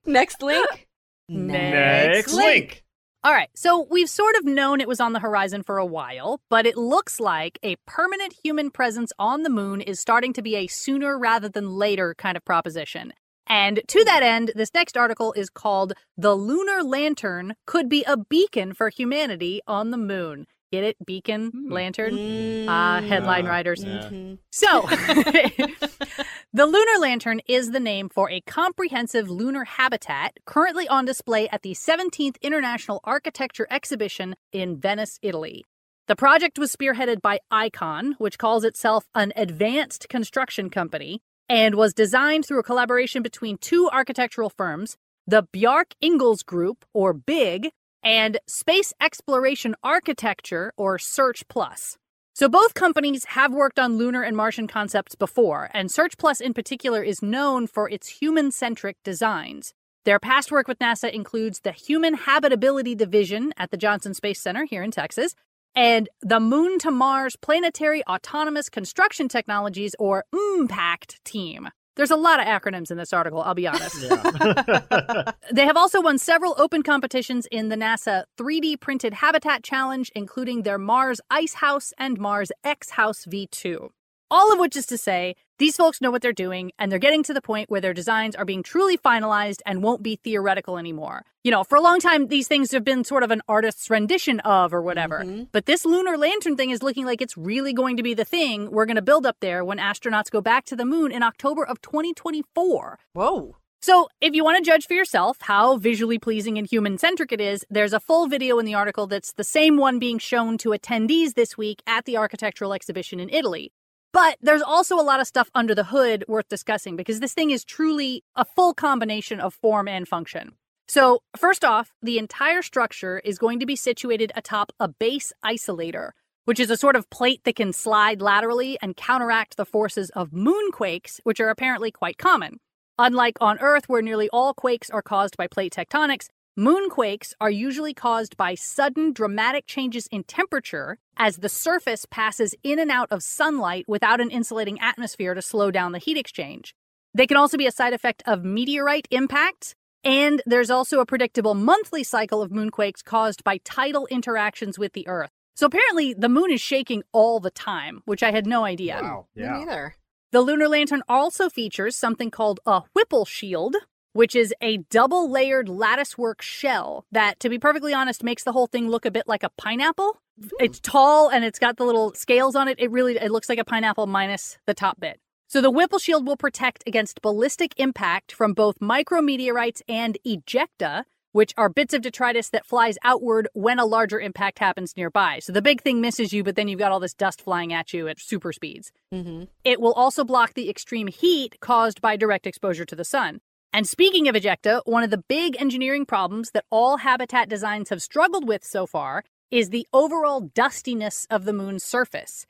next 0.06 0.42
link. 0.42 0.88
Next 1.28 2.34
link. 2.34 2.84
All 3.22 3.34
right, 3.34 3.50
so 3.54 3.86
we've 3.92 4.10
sort 4.10 4.36
of 4.36 4.46
known 4.46 4.80
it 4.80 4.88
was 4.88 5.02
on 5.02 5.12
the 5.12 5.20
horizon 5.20 5.62
for 5.62 5.78
a 5.78 5.86
while, 5.86 6.40
but 6.50 6.66
it 6.66 6.78
looks 6.78 7.20
like 7.20 7.60
a 7.62 7.76
permanent 7.86 8.34
human 8.44 8.72
presence 8.72 9.12
on 9.20 9.44
the 9.44 9.50
moon 9.50 9.82
is 9.82 10.00
starting 10.00 10.32
to 10.34 10.42
be 10.42 10.56
a 10.56 10.68
sooner 10.68 11.20
rather 11.20 11.50
than 11.50 11.70
later 11.72 12.16
kind 12.18 12.38
of 12.38 12.46
proposition. 12.46 13.12
And 13.46 13.82
to 13.90 14.06
that 14.06 14.24
end, 14.24 14.52
this 14.56 14.74
next 14.74 14.96
article 14.96 15.34
is 15.34 15.50
called 15.50 15.94
The 16.16 16.34
Lunar 16.34 16.82
Lantern 16.82 17.56
Could 17.66 17.90
Be 17.90 18.06
a 18.08 18.16
Beacon 18.16 18.74
for 18.74 18.88
Humanity 18.90 19.60
on 19.68 19.92
the 19.92 19.98
Moon. 19.98 20.46
Get 20.72 20.84
it? 20.84 20.98
Beacon, 21.04 21.68
lantern? 21.70 22.68
Ah, 22.70 23.02
headline 23.02 23.48
Uh, 23.48 23.50
writers. 23.50 23.84
yeah. 23.84 24.08
Mhm. 24.12 24.38
So, 24.52 24.82
the 26.54 26.66
Lunar 26.66 27.00
Lantern 27.00 27.42
is 27.48 27.72
the 27.72 27.80
name 27.80 28.08
for 28.10 28.30
a 28.30 28.42
comprehensive 28.42 29.30
lunar 29.30 29.64
habitat 29.64 30.38
currently 30.46 30.88
on 30.88 31.06
display 31.06 31.50
at 31.50 31.64
the 31.64 31.74
17th 31.74 32.40
International 32.42 33.00
Architecture 33.04 33.66
Exhibition 33.72 34.36
in 34.52 34.78
Venice, 34.80 35.18
Italy. 35.24 35.66
The 36.08 36.16
project 36.16 36.60
was 36.60 36.76
spearheaded 36.76 37.22
by 37.22 37.40
Icon, 37.50 38.14
which 38.20 38.38
calls 38.38 38.64
itself 38.64 39.06
an 39.16 39.34
advanced 39.36 40.08
construction 40.10 40.70
company, 40.70 41.22
and 41.48 41.76
was 41.76 41.94
designed 41.96 42.46
through 42.46 42.60
a 42.60 42.64
collaboration 42.64 43.24
between 43.24 43.58
two 43.58 43.90
architectural 43.92 44.50
firms, 44.52 44.98
the 45.26 45.44
Bjarke 45.54 45.94
Ingels 46.04 46.44
Group, 46.46 46.86
or 46.94 47.14
BIG, 47.14 47.72
and 48.04 48.40
Space 48.48 48.94
Exploration 49.02 49.76
Architecture, 49.84 50.74
or 50.78 50.98
Search 50.98 51.48
Plus. 51.48 51.98
So 52.34 52.48
both 52.48 52.74
companies 52.74 53.26
have 53.26 53.54
worked 53.54 53.80
on 53.80 53.98
lunar 53.98 54.24
and 54.24 54.38
Martian 54.38 54.68
concepts 54.68 55.16
before, 55.16 55.70
and 55.74 55.92
Search 55.92 56.18
Plus 56.18 56.40
in 56.40 56.54
particular 56.54 57.04
is 57.04 57.22
known 57.22 57.68
for 57.68 57.90
its 57.90 58.08
human-centric 58.08 58.98
designs. 59.04 59.74
Their 60.06 60.20
past 60.20 60.52
work 60.52 60.68
with 60.68 60.80
NASA 60.80 61.12
includes 61.12 61.60
the 61.60 61.74
Human 61.74 62.14
Habitability 62.14 62.96
Division 62.96 63.54
at 63.58 63.72
the 63.72 63.78
Johnson 63.78 64.14
Space 64.14 64.42
Center 64.42 64.64
here 64.64 64.82
in 64.82 64.92
Texas 64.92 65.36
and 65.76 66.08
the 66.22 66.40
Moon 66.40 66.80
to 66.80 66.92
Mars 66.92 67.36
Planetary 67.36 68.04
Autonomous 68.08 68.70
Construction 68.70 69.28
Technologies, 69.28 69.94
or 70.00 70.24
MPACT 70.34 71.24
team. 71.24 71.70
There's 72.00 72.12
a 72.12 72.16
lot 72.16 72.40
of 72.40 72.46
acronyms 72.46 72.92
in 72.92 72.98
this 72.98 73.12
article, 73.12 73.42
I'll 73.42 73.54
be 73.54 73.68
honest. 73.68 74.02
Yeah. 74.02 75.32
They 75.52 75.66
have 75.66 75.76
also 75.76 76.02
won 76.02 76.18
several 76.18 76.56
open 76.58 76.82
competitions 76.82 77.46
in 77.52 77.68
the 77.68 77.76
NASA 77.76 78.24
3D 78.38 78.80
Printed 78.80 79.16
Habitat 79.16 79.64
Challenge, 79.64 80.10
including 80.16 80.62
their 80.62 80.78
Mars 80.78 81.20
Ice 81.30 81.56
House 81.56 81.92
and 81.98 82.18
Mars 82.18 82.54
X 82.64 82.92
House 82.92 83.26
V2. 83.26 83.90
All 84.32 84.54
of 84.54 84.60
which 84.60 84.78
is 84.78 84.86
to 84.86 84.98
say, 84.98 85.36
these 85.60 85.76
folks 85.76 86.02
know 86.02 86.10
what 86.10 86.22
they're 86.22 86.34
doing, 86.34 86.72
and 86.80 86.92
they're 86.92 87.00
getting 87.00 87.22
to 87.24 87.34
the 87.34 87.42
point 87.42 87.70
where 87.70 87.82
their 87.82 87.94
designs 87.94 88.36
are 88.36 88.46
being 88.46 88.64
truly 88.64 88.98
finalized 88.98 89.60
and 89.66 89.84
won't 89.84 90.02
be 90.02 90.16
theoretical 90.16 90.78
anymore. 90.78 91.26
You 91.44 91.52
know, 91.52 91.64
for 91.64 91.78
a 91.78 91.82
long 91.82 92.00
time, 92.00 92.28
these 92.28 92.48
things 92.48 92.72
have 92.72 92.84
been 92.84 93.04
sort 93.04 93.24
of 93.24 93.32
an 93.32 93.42
artist's 93.48 93.90
rendition 93.90 94.40
of 94.42 94.74
or 94.74 94.82
whatever. 94.82 95.24
Mhm. 95.24 95.50
But 95.52 95.68
this 95.68 95.86
lunar 95.86 96.18
lantern 96.18 96.56
thing 96.56 96.72
is 96.72 96.82
looking 96.82 97.06
like 97.06 97.22
it's 97.22 97.38
really 97.38 97.74
going 97.74 97.98
to 97.98 98.04
be 98.04 98.14
the 98.14 98.26
thing 98.26 98.72
we're 98.72 98.86
going 98.86 98.96
to 98.96 99.02
build 99.02 99.26
up 99.26 99.38
there 99.40 99.64
when 99.64 99.78
astronauts 99.78 100.32
go 100.32 100.42
back 100.42 100.66
to 100.66 100.76
the 100.76 100.86
moon 100.86 101.12
in 101.12 101.24
October 101.24 101.64
of 101.66 101.82
2024. 101.82 103.00
Whoa. 103.14 103.56
So, 103.82 104.10
if 104.20 104.36
you 104.36 104.44
want 104.44 104.58
to 104.58 104.70
judge 104.70 104.86
for 104.88 104.94
yourself 104.94 105.38
how 105.42 105.78
visually 105.78 106.20
pleasing 106.20 106.58
and 106.58 106.68
human 106.68 106.98
centric 106.98 107.32
it 107.32 107.40
is, 107.40 107.66
there's 107.70 107.94
a 107.94 108.00
full 108.02 108.28
video 108.28 108.60
in 108.60 108.66
the 108.66 108.74
article 108.74 109.08
that's 109.08 109.32
the 109.32 109.44
same 109.46 109.78
one 109.78 110.00
being 110.00 110.20
shown 110.20 110.58
to 110.58 110.70
attendees 110.72 111.36
this 111.36 111.58
week 111.58 111.82
at 111.88 112.04
the 112.04 112.18
architectural 112.18 112.74
exhibition 112.74 113.22
in 113.22 113.30
Italy. 113.30 113.72
But 114.12 114.38
there's 114.42 114.62
also 114.62 114.96
a 115.00 115.04
lot 115.04 115.20
of 115.20 115.28
stuff 115.28 115.50
under 115.54 115.76
the 115.76 115.84
hood 115.86 116.26
worth 116.28 116.50
discussing 116.50 116.96
because 116.96 117.20
this 117.20 117.34
thing 117.34 117.52
is 117.52 117.64
truly 117.64 118.24
a 118.36 118.44
full 118.44 118.74
combination 118.74 119.40
of 119.40 119.54
form 119.54 119.88
and 119.88 120.08
function. 120.08 120.54
So, 120.88 121.22
first 121.38 121.64
off, 121.64 121.94
the 122.02 122.18
entire 122.18 122.64
structure 122.64 123.20
is 123.20 123.38
going 123.38 123.60
to 123.60 123.68
be 123.68 123.76
situated 123.76 124.32
atop 124.36 124.72
a 124.80 124.88
base 124.88 125.32
isolator, 125.46 126.12
which 126.46 126.60
is 126.60 126.72
a 126.72 126.78
sort 126.78 126.96
of 126.96 127.08
plate 127.12 127.44
that 127.44 127.56
can 127.56 127.74
slide 127.74 128.22
laterally 128.22 128.80
and 128.82 128.98
counteract 128.98 129.56
the 129.56 129.66
forces 129.66 130.10
of 130.12 130.32
moonquakes, 130.32 131.20
which 131.24 131.40
are 131.40 131.50
apparently 131.50 131.92
quite 131.92 132.18
common. 132.18 132.60
Unlike 132.98 133.38
on 133.40 133.60
Earth, 133.60 133.88
where 133.88 134.02
nearly 134.02 134.30
all 134.30 134.56
quakes 134.56 134.90
are 134.90 135.04
caused 135.04 135.38
by 135.38 135.46
plate 135.46 135.74
tectonics, 135.74 136.28
moonquakes 136.60 137.34
are 137.40 137.50
usually 137.50 137.94
caused 137.94 138.36
by 138.36 138.54
sudden, 138.54 139.14
dramatic 139.14 139.66
changes 139.66 140.08
in 140.08 140.24
temperature 140.26 140.98
as 141.16 141.38
the 141.38 141.48
surface 141.48 142.06
passes 142.12 142.54
in 142.64 142.80
and 142.80 142.92
out 142.92 143.08
of 143.12 143.24
sunlight 143.24 143.86
without 143.88 144.20
an 144.20 144.30
insulating 144.30 144.78
atmosphere 144.82 145.34
to 145.34 145.42
slow 145.42 145.72
down 145.72 145.94
the 145.94 146.00
heat 146.00 146.18
exchange. 146.18 146.76
They 147.14 147.26
can 147.28 147.38
also 147.38 147.58
be 147.58 147.66
a 147.66 147.72
side 147.72 147.94
effect 147.94 148.24
of 148.26 148.44
meteorite 148.44 149.08
impacts, 149.10 149.74
and 150.04 150.42
there's 150.46 150.70
also 150.70 151.00
a 151.00 151.06
predictable 151.06 151.54
monthly 151.54 152.04
cycle 152.04 152.42
of 152.42 152.52
moonquakes 152.52 153.04
caused 153.04 153.44
by 153.46 153.60
tidal 153.64 154.06
interactions 154.08 154.78
with 154.78 154.92
the 154.92 155.08
Earth. 155.08 155.30
So 155.56 155.66
apparently, 155.66 156.14
the 156.14 156.30
moon 156.30 156.52
is 156.52 156.62
shaking 156.62 157.04
all 157.14 157.40
the 157.40 157.52
time, 157.52 158.02
which 158.04 158.22
I 158.22 158.32
had 158.32 158.46
no 158.46 158.66
idea. 158.66 159.00
wow. 159.02 159.28
Me 159.34 159.44
Yeah. 159.44 159.52
neither. 159.60 159.96
The 160.32 160.42
lunar 160.42 160.68
lantern 160.68 161.04
also 161.08 161.50
features 161.50 161.96
something 161.96 162.30
called 162.30 162.60
a 162.66 162.84
Whipple 162.94 163.26
shield, 163.26 163.78
which 164.14 164.36
is 164.36 164.54
a 164.62 164.78
double 164.90 165.32
layered 165.32 165.70
latticework 165.70 166.42
shell 166.42 167.06
that, 167.12 167.40
to 167.40 167.50
be 167.50 167.60
perfectly 167.60 167.94
honest, 167.94 168.24
makes 168.24 168.44
the 168.44 168.52
whole 168.52 168.68
thing 168.68 168.90
look 168.90 169.06
a 169.06 169.12
bit 169.12 169.28
like 169.28 169.44
a 169.44 169.50
pineapple. 169.50 170.22
It's 170.60 170.80
tall 170.80 171.30
and 171.30 171.44
it's 171.44 171.60
got 171.60 171.78
the 171.78 171.84
little 171.84 172.14
scales 172.14 172.56
on 172.56 172.68
it. 172.68 172.80
It 172.80 172.92
really 172.92 173.18
it 173.18 173.32
looks 173.32 173.50
like 173.50 173.60
a 173.60 173.66
pineapple 173.66 174.08
minus 174.08 174.58
the 174.66 174.74
top 174.74 175.00
bit. 175.00 175.20
So 175.48 175.62
the 175.62 175.72
Whipple 175.72 176.00
shield 176.00 176.28
will 176.28 176.38
protect 176.38 176.84
against 176.86 177.22
ballistic 177.22 177.74
impact 177.78 178.32
from 178.32 178.54
both 178.54 178.80
micrometeorites 178.80 179.82
and 179.90 180.18
ejecta, 180.26 181.06
which 181.32 181.54
are 181.58 181.70
bits 181.70 181.94
of 181.94 182.04
detritus 182.04 182.50
that 182.52 182.66
flies 182.66 182.98
outward 183.04 183.48
when 183.54 183.80
a 183.80 183.86
larger 183.86 184.20
impact 184.20 184.60
happens 184.60 184.96
nearby. 184.96 185.40
So 185.40 185.52
the 185.52 185.62
big 185.62 185.82
thing 185.82 186.02
misses 186.02 186.32
you, 186.32 186.44
but 186.44 186.56
then 186.56 186.68
you've 186.68 186.80
got 186.80 186.92
all 186.92 187.00
this 187.00 187.16
dust 187.16 187.42
flying 187.42 187.74
at 187.74 187.94
you 187.94 188.08
at 188.08 188.20
super 188.20 188.54
speeds. 188.54 188.92
Mm-hmm. 189.14 189.46
It 189.64 189.82
will 189.82 189.94
also 189.94 190.24
block 190.24 190.54
the 190.54 190.70
extreme 190.70 191.08
heat 191.08 191.60
caused 191.60 192.00
by 192.00 192.16
direct 192.16 192.46
exposure 192.46 192.86
to 192.86 192.96
the 192.96 193.04
sun. 193.04 193.42
And 193.72 193.88
speaking 193.88 194.28
of 194.28 194.36
ejecta, 194.36 194.82
one 194.86 195.04
of 195.04 195.12
the 195.12 195.24
big 195.30 195.56
engineering 195.62 196.06
problems 196.06 196.52
that 196.52 196.66
all 196.72 196.98
habitat 196.98 197.50
designs 197.50 197.90
have 197.90 198.02
struggled 198.02 198.48
with 198.48 198.64
so 198.64 198.88
far 198.88 199.24
is 199.52 199.70
the 199.70 199.88
overall 199.94 200.42
dustiness 200.42 201.28
of 201.30 201.46
the 201.46 201.54
moon's 201.54 201.84
surface. 201.84 202.48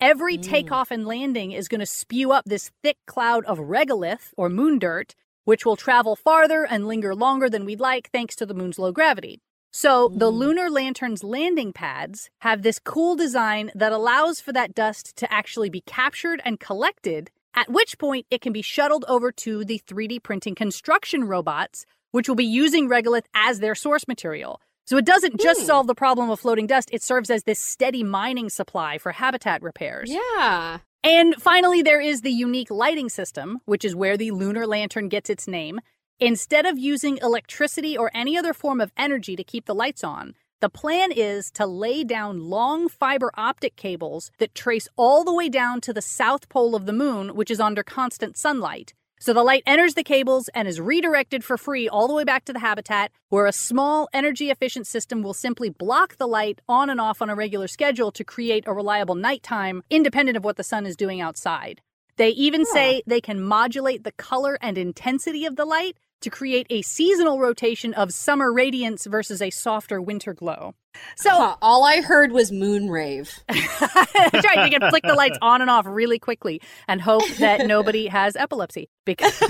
Every 0.00 0.38
Mm. 0.38 0.42
takeoff 0.42 0.90
and 0.90 1.06
landing 1.06 1.52
is 1.52 1.68
going 1.68 1.80
to 1.80 1.86
spew 1.86 2.32
up 2.32 2.46
this 2.46 2.70
thick 2.82 2.96
cloud 3.06 3.44
of 3.44 3.58
regolith, 3.58 4.32
or 4.36 4.48
moon 4.48 4.78
dirt, 4.78 5.14
which 5.44 5.66
will 5.66 5.76
travel 5.76 6.16
farther 6.16 6.64
and 6.64 6.88
linger 6.88 7.14
longer 7.14 7.50
than 7.50 7.64
we'd 7.64 7.80
like 7.80 8.10
thanks 8.10 8.34
to 8.36 8.46
the 8.46 8.54
moon's 8.54 8.78
low 8.78 8.92
gravity. 8.92 9.40
So, 9.72 10.10
the 10.14 10.30
Mm. 10.30 10.38
lunar 10.38 10.70
lantern's 10.70 11.22
landing 11.24 11.72
pads 11.72 12.30
have 12.40 12.62
this 12.62 12.78
cool 12.78 13.14
design 13.14 13.70
that 13.74 13.92
allows 13.92 14.40
for 14.40 14.52
that 14.52 14.74
dust 14.74 15.16
to 15.16 15.32
actually 15.32 15.70
be 15.70 15.82
captured 15.82 16.40
and 16.44 16.60
collected, 16.60 17.30
at 17.54 17.70
which 17.70 17.98
point 17.98 18.26
it 18.30 18.40
can 18.40 18.52
be 18.52 18.62
shuttled 18.62 19.04
over 19.08 19.30
to 19.32 19.64
the 19.64 19.80
3D 19.86 20.22
printing 20.22 20.54
construction 20.54 21.24
robots, 21.24 21.84
which 22.10 22.28
will 22.28 22.36
be 22.36 22.44
using 22.44 22.88
regolith 22.88 23.24
as 23.34 23.60
their 23.60 23.74
source 23.74 24.06
material. 24.08 24.60
So, 24.84 24.96
it 24.96 25.04
doesn't 25.04 25.40
just 25.40 25.60
Hmm. 25.60 25.66
solve 25.66 25.86
the 25.86 25.94
problem 25.94 26.28
of 26.28 26.40
floating 26.40 26.66
dust, 26.66 26.88
it 26.92 27.02
serves 27.02 27.30
as 27.30 27.44
this 27.44 27.60
steady 27.60 28.02
mining 28.02 28.48
supply 28.50 28.98
for 28.98 29.12
habitat 29.12 29.62
repairs. 29.62 30.10
Yeah. 30.10 30.78
And 31.04 31.34
finally, 31.40 31.82
there 31.82 32.00
is 32.00 32.20
the 32.22 32.30
unique 32.32 32.70
lighting 32.70 33.08
system, 33.08 33.60
which 33.64 33.84
is 33.84 33.94
where 33.94 34.16
the 34.16 34.30
lunar 34.32 34.66
lantern 34.66 35.08
gets 35.08 35.30
its 35.30 35.46
name. 35.48 35.80
Instead 36.20 36.66
of 36.66 36.78
using 36.78 37.18
electricity 37.18 37.96
or 37.96 38.10
any 38.14 38.36
other 38.36 38.52
form 38.52 38.80
of 38.80 38.92
energy 38.96 39.34
to 39.34 39.42
keep 39.42 39.66
the 39.66 39.74
lights 39.74 40.04
on, 40.04 40.34
the 40.62 40.70
plan 40.70 41.10
is 41.10 41.50
to 41.50 41.66
lay 41.66 42.04
down 42.04 42.38
long 42.48 42.88
fiber 42.88 43.32
optic 43.34 43.74
cables 43.74 44.30
that 44.38 44.54
trace 44.54 44.86
all 44.96 45.24
the 45.24 45.34
way 45.34 45.48
down 45.48 45.80
to 45.80 45.92
the 45.92 46.00
south 46.00 46.48
pole 46.48 46.76
of 46.76 46.86
the 46.86 46.92
moon, 46.92 47.34
which 47.34 47.50
is 47.50 47.58
under 47.58 47.82
constant 47.82 48.36
sunlight. 48.36 48.94
So 49.18 49.32
the 49.32 49.42
light 49.42 49.64
enters 49.66 49.94
the 49.94 50.04
cables 50.04 50.48
and 50.54 50.68
is 50.68 50.80
redirected 50.80 51.42
for 51.42 51.58
free 51.58 51.88
all 51.88 52.06
the 52.06 52.14
way 52.14 52.22
back 52.22 52.44
to 52.44 52.52
the 52.52 52.60
habitat, 52.60 53.10
where 53.28 53.46
a 53.46 53.52
small 53.52 54.08
energy 54.12 54.50
efficient 54.50 54.86
system 54.86 55.20
will 55.20 55.34
simply 55.34 55.68
block 55.68 56.16
the 56.18 56.28
light 56.28 56.60
on 56.68 56.88
and 56.88 57.00
off 57.00 57.20
on 57.20 57.28
a 57.28 57.34
regular 57.34 57.66
schedule 57.66 58.12
to 58.12 58.22
create 58.22 58.62
a 58.68 58.72
reliable 58.72 59.16
nighttime 59.16 59.82
independent 59.90 60.36
of 60.36 60.44
what 60.44 60.56
the 60.56 60.62
sun 60.62 60.86
is 60.86 60.94
doing 60.94 61.20
outside. 61.20 61.80
They 62.18 62.28
even 62.28 62.64
say 62.66 63.02
they 63.04 63.20
can 63.20 63.42
modulate 63.42 64.04
the 64.04 64.12
color 64.12 64.58
and 64.60 64.78
intensity 64.78 65.44
of 65.44 65.56
the 65.56 65.64
light 65.64 65.96
to 66.22 66.30
create 66.30 66.66
a 66.70 66.82
seasonal 66.82 67.38
rotation 67.38 67.94
of 67.94 68.12
summer 68.12 68.52
radiance 68.52 69.06
versus 69.06 69.42
a 69.42 69.50
softer 69.50 70.00
winter 70.00 70.34
glow. 70.34 70.74
So 71.16 71.30
Huh, 71.30 71.56
all 71.62 71.84
I 71.84 72.00
heard 72.00 72.32
was 72.32 72.52
moon 72.52 72.88
rave. 72.88 73.32
that's 73.48 74.46
right. 74.46 74.70
You 74.70 74.78
can 74.78 74.88
flick 74.90 75.02
the 75.02 75.14
lights 75.14 75.38
on 75.42 75.60
and 75.60 75.70
off 75.70 75.86
really 75.86 76.18
quickly 76.18 76.60
and 76.88 77.00
hope 77.00 77.26
that 77.38 77.66
nobody 77.66 78.06
has 78.06 78.36
epilepsy. 78.36 78.88
Because 79.04 79.40